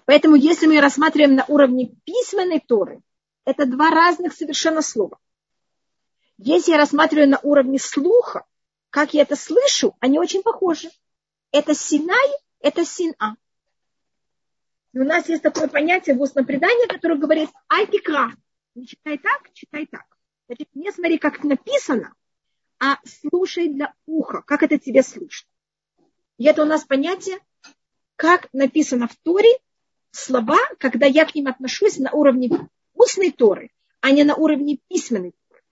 [0.06, 3.02] Поэтому, если мы рассматриваем на уровне письменной Торы,
[3.44, 5.18] это два разных совершенно слова.
[6.38, 8.46] Если я рассматриваю на уровне слуха,
[8.88, 10.88] как я это слышу, они очень похожи.
[11.52, 12.30] Это Синай,
[12.60, 13.36] это Сина.
[14.94, 18.32] У нас есть такое понятие в устном предании, которое говорит Альтикра.
[18.74, 20.04] Не читай так, читай так.
[20.46, 22.14] Значит, не смотри, как написано,
[22.78, 25.48] а слушай для уха, как это тебе слышно.
[26.38, 27.38] И это у нас понятие,
[28.16, 29.50] как написано в Торе,
[30.10, 32.50] слова, когда я к ним отношусь на уровне
[32.94, 35.62] устной Торы, а не на уровне письменной Торы.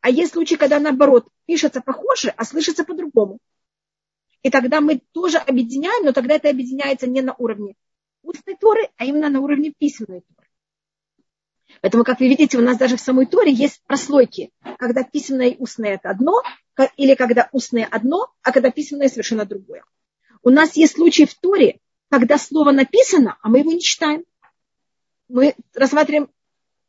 [0.00, 3.38] А есть случаи, когда наоборот, пишется похоже, а слышится по-другому.
[4.42, 7.74] И тогда мы тоже объединяем, но тогда это объединяется не на уровне
[8.22, 10.39] устной Торы, а именно на уровне письменной Торы.
[11.80, 15.56] Поэтому, как вы видите, у нас даже в самой Торе есть прослойки, когда письменное и
[15.58, 16.42] устное это одно,
[16.96, 19.84] или когда устное одно, а когда письменное совершенно другое.
[20.42, 21.78] У нас есть случаи в Торе,
[22.10, 24.24] когда слово написано, а мы его не читаем.
[25.28, 26.28] Мы рассматриваем,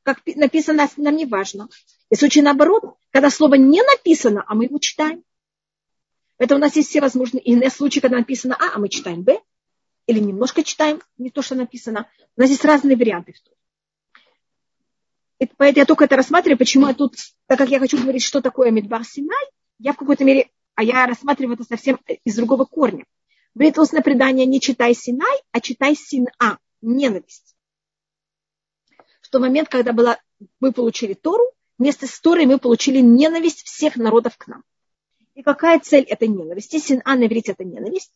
[0.04, 1.70] как написано, нам не важно.
[2.10, 5.24] И случай наоборот, когда слово не написано, а мы его читаем.
[6.38, 7.44] Это у нас есть все возможные.
[7.44, 9.40] И случаи, когда написано А, а мы читаем Б.
[10.08, 12.10] Или немножко читаем не то, что написано.
[12.36, 13.36] У нас есть разные варианты.
[15.42, 17.16] И поэтому я только это рассматриваю, почему я тут,
[17.48, 19.44] так как я хочу говорить, что такое Медбар Синай,
[19.80, 23.06] я в какой-то мере, а я рассматриваю это совсем из другого корня.
[23.56, 26.30] Говорит устное предание, не читай Синай, а читай Сина,
[26.84, 27.56] ненависть.
[29.24, 30.20] В тот момент, когда была,
[30.60, 31.44] мы получили Тору,
[31.80, 34.64] вместо с Торой мы получили ненависть всех народов к нам.
[35.34, 36.78] И какая цель этой ненависти?
[36.78, 38.14] Сина на иврите это ненависть.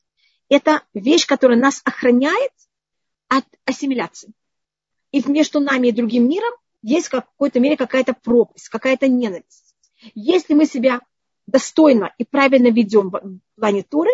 [0.48, 2.52] Это вещь, которая нас охраняет
[3.30, 4.32] от ассимиляции.
[5.10, 6.54] И между нами и другим миром
[6.86, 9.76] есть в какой-то мере какая-то пропасть, какая-то ненависть.
[10.14, 11.02] Если мы себя
[11.48, 14.12] достойно и правильно ведем в плане Торы,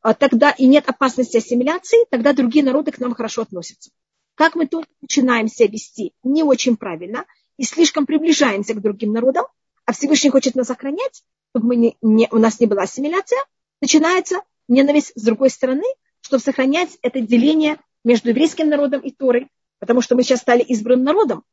[0.00, 3.90] а тогда и нет опасности ассимиляции, тогда другие народы к нам хорошо относятся.
[4.34, 7.26] Как мы только начинаем себя вести не очень правильно
[7.58, 9.44] и слишком приближаемся к другим народам,
[9.84, 13.38] а Всевышний хочет нас охранять, чтобы мы не, не, у нас не была ассимиляция,
[13.82, 15.84] начинается ненависть с другой стороны,
[16.22, 19.48] чтобы сохранять это деление между еврейским народом и Торой,
[19.80, 21.44] потому что мы сейчас стали избранным народом,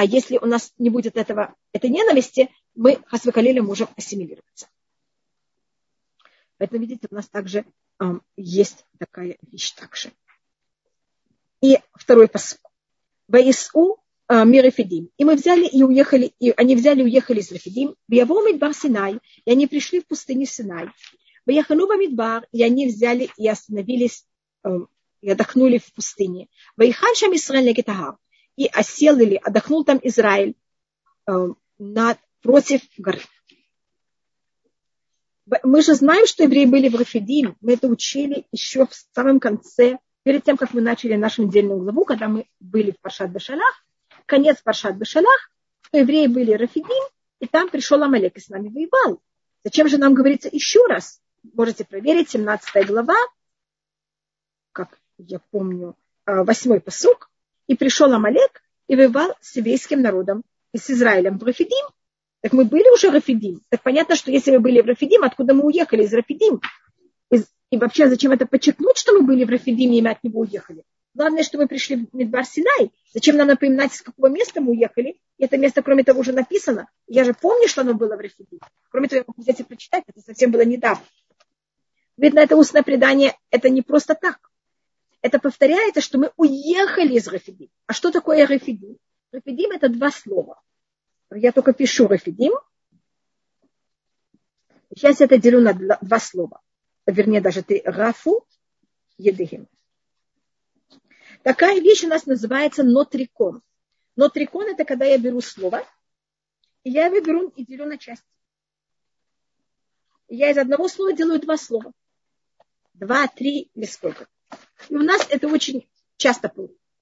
[0.00, 4.66] а если у нас не будет этого, этой ненависти, мы, хасвакалили, можем ассимилироваться.
[6.56, 7.66] Поэтому, видите, у нас также
[8.34, 10.10] есть такая вещь также.
[11.60, 12.56] И второй посыл.
[13.28, 15.10] Ваису а, Мирефидим.
[15.18, 17.94] И мы взяли и уехали, и они взяли и уехали из Рефидим.
[18.08, 19.18] Бьявом Мидбар Синай.
[19.44, 20.88] И они пришли в пустыню Синай.
[21.44, 22.46] Ваяхану Мидбар.
[22.52, 24.24] И они взяли и остановились,
[25.20, 26.48] и отдохнули в пустыне.
[26.78, 27.74] Ваихан Шам Исраэль.
[28.60, 30.54] И осел или отдохнул там Израиль
[31.78, 33.20] над, против горы
[35.64, 37.56] мы же знаем, что евреи были в Рафидим.
[37.60, 42.04] Мы это учили еще в самом конце, перед тем, как мы начали нашу недельную главу,
[42.04, 43.84] когда мы были в Паршат Бешалах.
[44.26, 45.50] Конец Паршат Бешалах,
[45.80, 47.02] что евреи были Рафидим,
[47.40, 49.20] и там пришел Амалек и с нами воевал.
[49.64, 51.20] Зачем же нам говорится еще раз?
[51.54, 53.16] Можете проверить, 17 глава,
[54.72, 55.96] как я помню,
[56.26, 57.29] а, восьмой посук.
[57.70, 60.42] И пришел Амалек и воевал с еврейским народом
[60.74, 61.86] и с Израилем в Рафидим.
[62.40, 63.60] Так мы были уже в Рафидим.
[63.68, 66.60] Так понятно, что если мы были в Рафидим, откуда мы уехали из Рафидим?
[67.30, 70.82] И вообще, зачем это подчеркнуть, что мы были в Рафидиме и мы от него уехали?
[71.14, 72.90] Главное, что мы пришли в Медбар Синай.
[73.14, 75.20] Зачем нам напоминать, с какого места мы уехали?
[75.38, 76.88] И это место, кроме того, уже написано.
[77.06, 78.62] Я же помню, что оно было в Рафидиме.
[78.88, 80.02] Кроме того, я могу взять и прочитать.
[80.08, 81.04] Это совсем было недавно.
[82.16, 84.49] Видно, это устное предание, это не просто так.
[85.22, 87.68] Это повторяется, что мы уехали из Рафидим.
[87.86, 88.96] А что такое Рафидим?
[89.32, 90.60] Рафидим– это два слова.
[91.30, 92.52] Я только пишу Рафидим.
[94.94, 96.60] Сейчас я это делю на два слова.
[97.06, 97.82] Вернее, даже три.
[97.84, 98.46] Рафу,
[99.18, 99.68] едыхим.
[101.42, 103.62] Такая вещь у нас называется нотрикон.
[104.16, 105.86] Нотрикон– это когда я беру слово,
[106.82, 108.26] И я его беру и делю на части.
[110.28, 111.92] Я из одного слова делаю два слова.
[112.94, 114.26] Два, три или сколько.
[114.88, 116.52] И у нас это очень часто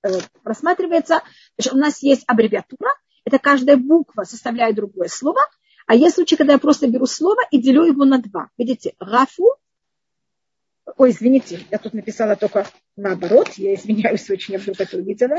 [0.02, 0.08] э,
[0.42, 1.22] просматривается.
[1.56, 2.90] Значит, у нас есть аббревиатура.
[3.24, 5.40] Это каждая буква составляет другое слово.
[5.86, 8.50] А есть случаи, когда я просто беру слово и делю его на два.
[8.58, 9.54] Видите, рафу.
[10.96, 12.66] Ой, извините, я тут написала только
[12.96, 13.50] наоборот.
[13.56, 15.36] Я извиняюсь очень, я вдруг это увидела.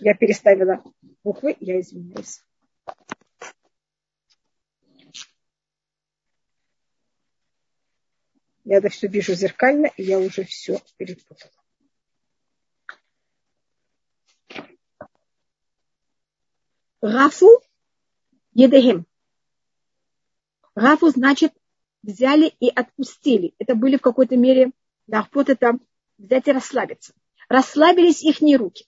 [0.00, 0.82] Я переставила
[1.22, 2.42] буквы, я извиняюсь.
[8.72, 11.52] Я это все вижу зеркально, и я уже все перепутала.
[17.02, 17.48] Рафу
[18.54, 19.04] едехем.
[20.74, 21.52] Рафу значит
[22.02, 23.54] взяли и отпустили.
[23.58, 24.72] Это были в какой-то мере,
[25.06, 25.78] да, вот это
[26.16, 27.12] взять и расслабиться.
[27.50, 28.86] Расслабились их руки.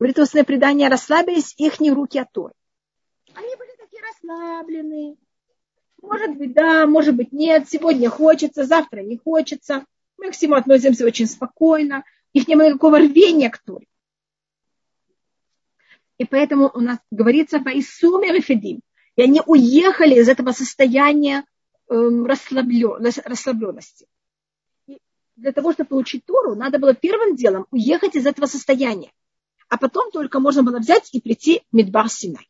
[0.00, 2.54] Говорит предание, расслабились их руки от Торы.
[3.32, 5.18] Они были такие расслабленные.
[6.02, 7.68] Может быть, да, может быть, нет.
[7.68, 9.86] Сегодня хочется, завтра не хочется.
[10.18, 12.04] Мы к всему относимся очень спокойно.
[12.32, 13.86] Их нет никакого рвения к Торе.
[16.18, 18.80] И поэтому у нас говорится по Исуме Рефедим.
[19.16, 21.44] И они уехали из этого состояния
[21.88, 24.06] эм, расслабленности.
[24.86, 24.98] И
[25.36, 29.12] для того, чтобы получить Тору, надо было первым делом уехать из этого состояния.
[29.68, 32.48] А потом только можно было взять и прийти в Мидбар Синай.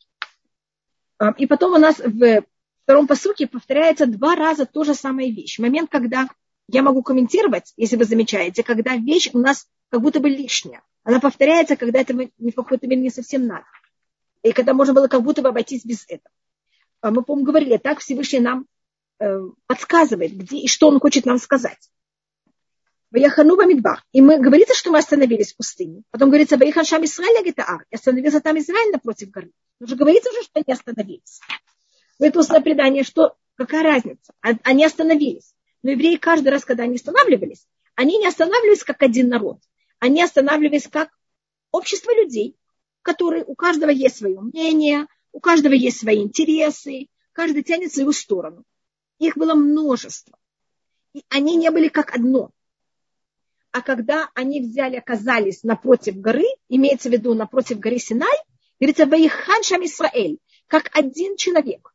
[1.18, 2.44] Эм, и потом у нас в
[2.92, 5.58] втором посуке повторяется два раза то же самая вещь.
[5.58, 6.28] Момент, когда
[6.68, 10.82] я могу комментировать, если вы замечаете, когда вещь у нас как будто бы лишняя.
[11.02, 13.64] Она повторяется, когда этого в какой-то мере не совсем надо.
[14.42, 16.34] И когда можно было как будто бы обойтись без этого.
[17.00, 18.66] А мы, по-моему, говорили, так Всевышний нам
[19.20, 21.88] э, подсказывает, где и что он хочет нам сказать.
[23.10, 24.04] Ваяханува Мидбар.
[24.12, 26.02] И мы говорится, что мы остановились в пустыне.
[26.10, 27.86] Потом говорится, Ваяхан Шам Исраиль Гитаар.
[27.90, 29.50] И остановился там Израиль напротив горы.
[29.80, 31.40] Уже говорится уже, что они остановились.
[32.22, 34.32] Это устное предание, что какая разница?
[34.42, 35.54] А, они остановились.
[35.82, 37.66] Но евреи каждый раз, когда они останавливались,
[37.96, 39.58] они не останавливались как один народ.
[39.98, 41.10] Они останавливались как
[41.72, 42.56] общество людей,
[43.02, 48.62] которые у каждого есть свое мнение, у каждого есть свои интересы, каждый тянет свою сторону.
[49.18, 50.38] Их было множество.
[51.14, 52.50] И они не были как одно.
[53.72, 58.38] А когда они взяли, оказались напротив горы, имеется в виду напротив горы Синай,
[58.78, 61.92] говорится, Ваихан Шам Исраэль, как один человек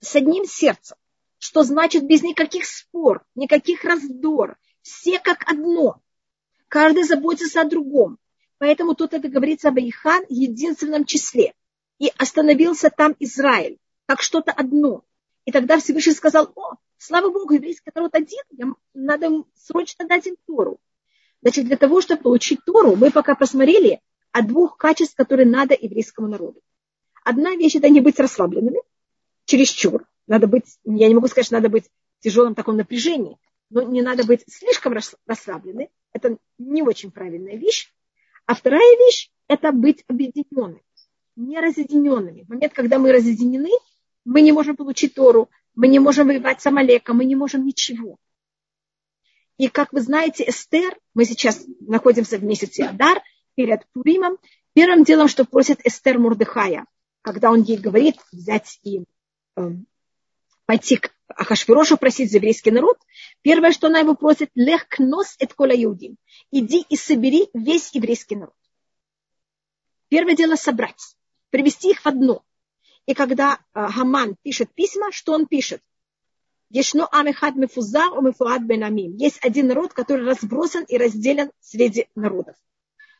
[0.00, 0.96] с одним сердцем,
[1.38, 6.00] что значит без никаких спор, никаких раздор, все как одно.
[6.68, 8.18] Каждый заботится о другом.
[8.58, 11.54] Поэтому тут это говорится об Ихан в единственном числе.
[11.98, 15.04] И остановился там Израиль, как что-то одно.
[15.44, 20.36] И тогда Всевышний сказал, о, слава Богу, еврейский народ один, надо им срочно дать им
[20.46, 20.78] Тору.
[21.40, 24.00] Значит, для того, чтобы получить Тору, мы пока посмотрели
[24.32, 26.60] о двух качествах, которые надо еврейскому народу.
[27.24, 28.80] Одна вещь– это не быть расслабленными,
[29.48, 30.06] чересчур.
[30.26, 31.84] Надо быть, я не могу сказать, что надо быть
[32.20, 33.38] в тяжелом таком напряжении,
[33.70, 34.94] но не надо быть слишком
[35.26, 35.88] расслабленным.
[36.12, 37.90] Это не очень правильная вещь.
[38.46, 40.82] А вторая вещь– это быть объединенными,
[41.36, 42.42] не разъединенными.
[42.42, 43.70] В момент, когда мы разъединены,
[44.24, 48.18] мы не можем получить Тору, мы не можем воевать с Амалеком, мы не можем ничего.
[49.56, 53.20] И как вы знаете, Эстер, мы сейчас находимся в месяце Адар,
[53.54, 54.38] перед Пуримом,
[54.72, 56.84] первым делом, что просит Эстер Мурдыхая,
[57.22, 59.04] когда он ей говорит взять им
[60.66, 62.98] пойти к Ахашвирошу просить за еврейский народ,
[63.42, 66.16] первое, что она его просит, лех кнос эт кола иудим.
[66.50, 68.54] Иди и собери весь еврейский народ.
[70.08, 71.16] Первое дело собрать,
[71.50, 72.42] привести их в одно.
[73.06, 75.82] И когда э, Хаман пишет письма, что он пишет?
[76.70, 79.16] Ешно амехад мефузар о мефуад бенамим.
[79.16, 82.56] Есть один народ, который разбросан и разделен среди народов.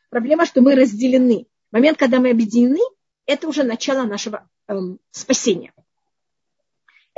[0.09, 1.47] Проблема, что мы разделены.
[1.71, 2.79] Момент, когда мы объединены,
[3.25, 5.73] это уже начало нашего эм, спасения.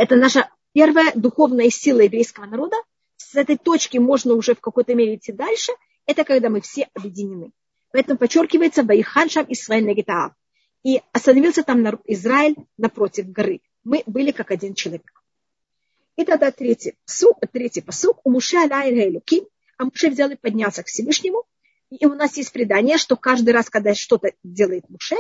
[0.02, 2.76] Это наша первая духовная сила еврейского народа.
[3.18, 5.74] С этой точки можно уже в какой-то мере идти дальше.
[6.08, 7.52] Это когда мы все объединены.
[7.92, 10.36] Поэтому подчеркивается Ваиханшам Исраиль Нагитаа.
[10.82, 13.62] И остановился там Израиль напротив горы.
[13.84, 15.24] Мы были как один человек.
[16.16, 19.44] И тогда третий, псук, третий посук у Муше Алайрайлюки,
[19.78, 21.44] а Муше взял и поднялся к Всевышнему.
[21.92, 25.18] И у нас есть предание, что каждый раз, когда что-то делает Муше,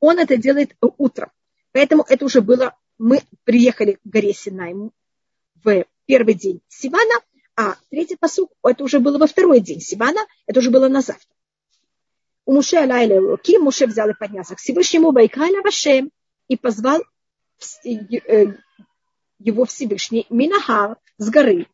[0.00, 1.30] он это делает утром.
[1.70, 4.74] Поэтому это уже было мы приехали к горе Синай
[5.64, 7.20] в первый день Сивана,
[7.56, 11.28] а третий посук, это уже было во второй день Сивана, это уже было на завтра.
[12.44, 16.12] У Муше Алайля руки, Муше взял и поднялся к Всевышнему, Байкаля Вашем,
[16.48, 17.02] и позвал
[17.84, 18.46] э,
[19.38, 21.66] его Всевышний Минахар с горы,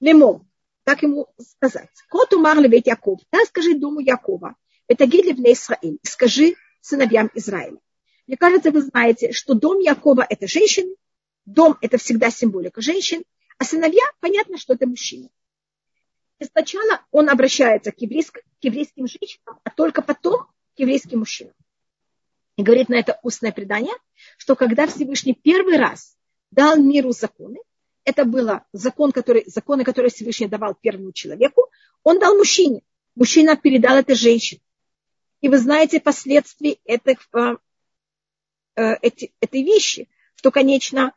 [0.00, 0.48] Лемом,
[0.84, 1.90] так ему сказать.
[2.08, 4.54] Кот умар левет Яков, да, скажи дому Якова,
[4.86, 7.78] это гидли в Израиль, скажи сыновьям Израиля.
[8.32, 10.96] Мне кажется, вы знаете, что дом Якова– это женщины,
[11.44, 13.24] дом– это всегда символика женщин,
[13.58, 15.28] а сыновья, понятно, что это мужчины.
[16.38, 21.52] И сначала он обращается к, еврейск, к еврейским женщинам, а только потом к еврейским мужчинам.
[22.56, 23.92] И говорит на это устное предание,
[24.38, 26.16] что когда Всевышний первый раз
[26.50, 27.58] дал миру законы,
[28.04, 31.68] это было закон, который, законы, которые Всевышний давал первому человеку,
[32.02, 32.80] он дал мужчине.
[33.14, 34.62] Мужчина передал это женщине.
[35.42, 37.28] И вы знаете последствия этих,
[38.76, 41.12] э, эти, этой вещи, что, конечно,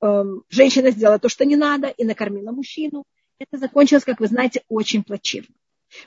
[0.00, 3.04] э, женщина сделала то, что не надо, и накормила мужчину.
[3.38, 5.54] Это закончилось, как вы знаете, очень плачевно.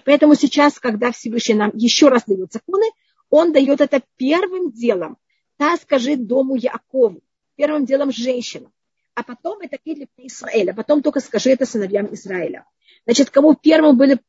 [0.06, 2.86] Поэтому сейчас, когда Всевышний нам еще раз дает законы,
[3.30, 5.18] он дает это первым делом.
[5.58, 7.22] Та скажи дому Якову,
[7.56, 8.72] первым делом женщинам.
[9.16, 10.74] А потом это для Израиля.
[10.74, 12.66] Потом только скажи это сыновьям Израиля.
[13.06, 14.20] Значит, кому первым были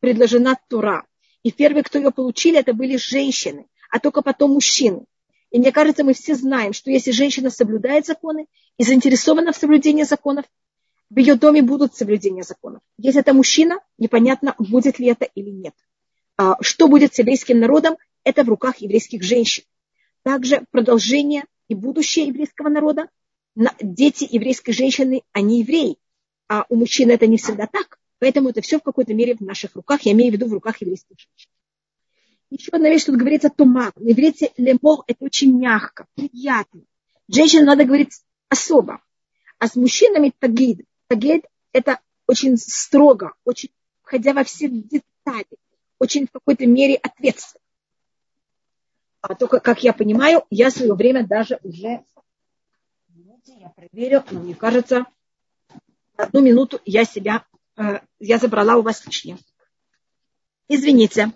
[0.00, 1.06] предложена Тура.
[1.42, 5.06] И первые, кто ее получили, это были женщины, а только потом мужчины.
[5.50, 8.46] И мне кажется, мы все знаем, что если женщина соблюдает законы
[8.76, 10.44] и заинтересована в соблюдении законов,
[11.10, 12.82] в ее доме будут соблюдения законов.
[12.98, 15.74] Если это мужчина, непонятно, будет ли это или нет.
[16.36, 19.64] А что будет с еврейским народом, это в руках еврейских женщин.
[20.22, 23.08] Также продолжение и будущее еврейского народа.
[23.80, 25.96] Дети еврейской женщины, они евреи,
[26.46, 27.98] а у мужчин это не всегда так.
[28.18, 30.80] Поэтому это все в какой-то мере в наших руках, я имею в виду в руках
[30.80, 31.50] еврейских женщин.
[32.50, 33.94] Еще одна вещь, тут говорится тумак.
[33.96, 36.82] На иврите лемор это очень мягко, приятно.
[37.28, 39.02] Женщинам надо говорить особо.
[39.58, 40.86] А с мужчинами тагид.
[41.08, 43.70] Тагид это очень строго, очень
[44.02, 45.46] входя во все детали,
[45.98, 47.62] очень в какой-то мере ответственно.
[49.20, 52.04] А только, как я понимаю, я свое время даже уже,
[53.46, 55.06] я проверю, но мне кажется,
[56.16, 57.44] одну минуту я себя
[57.78, 59.38] Э, я забрала у вас лишнее.
[60.66, 61.32] Извините.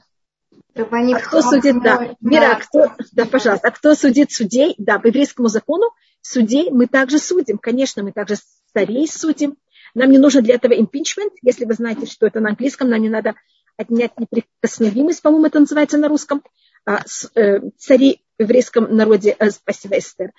[0.74, 4.74] А кто судит, да, Мира, а кто, да, пожалуйста, а кто судит судей?
[4.78, 5.90] Да, по еврейскому закону
[6.22, 7.58] судей мы также судим.
[7.58, 8.36] Конечно, мы также
[8.72, 9.56] царей судим.
[9.94, 11.34] Нам не нужно для этого импичмент.
[11.42, 13.34] Если вы знаете, что это на английском, нам не надо
[13.76, 16.42] отнять неприкосновимость, по-моему, это называется на русском.
[16.84, 17.02] А,
[17.34, 20.32] э, цари в еврейском народе, э, спасибо, Эстер,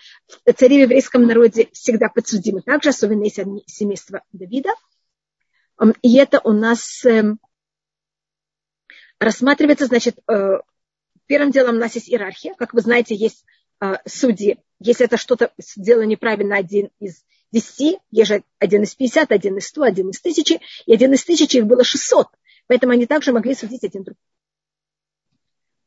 [0.58, 4.72] цари в еврейском народе всегда подсудимы также, особенно если они семейство Давида.
[6.02, 7.40] И это у нас эм,
[9.24, 10.60] рассматривается, значит, э,
[11.26, 12.54] первым делом у нас есть иерархия.
[12.56, 13.46] Как вы знаете, есть
[13.82, 14.60] э, судьи.
[14.80, 19.68] Если это что-то сделано неправильно, один из десяти, есть же один из пятьдесят, один из
[19.68, 22.28] сто, один из тысячи, и один из тысячи их было шестьсот.
[22.68, 24.20] Поэтому они также могли судить один другого.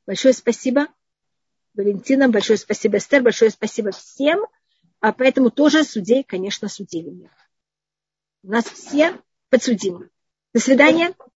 [0.07, 0.87] Большое спасибо
[1.75, 4.47] Валентина, большое спасибо Эстер, большое спасибо всем.
[5.01, 7.31] А поэтому тоже судей, конечно, судили.
[8.43, 9.21] У нас все
[9.51, 10.09] подсудимы.
[10.55, 11.15] До свидания.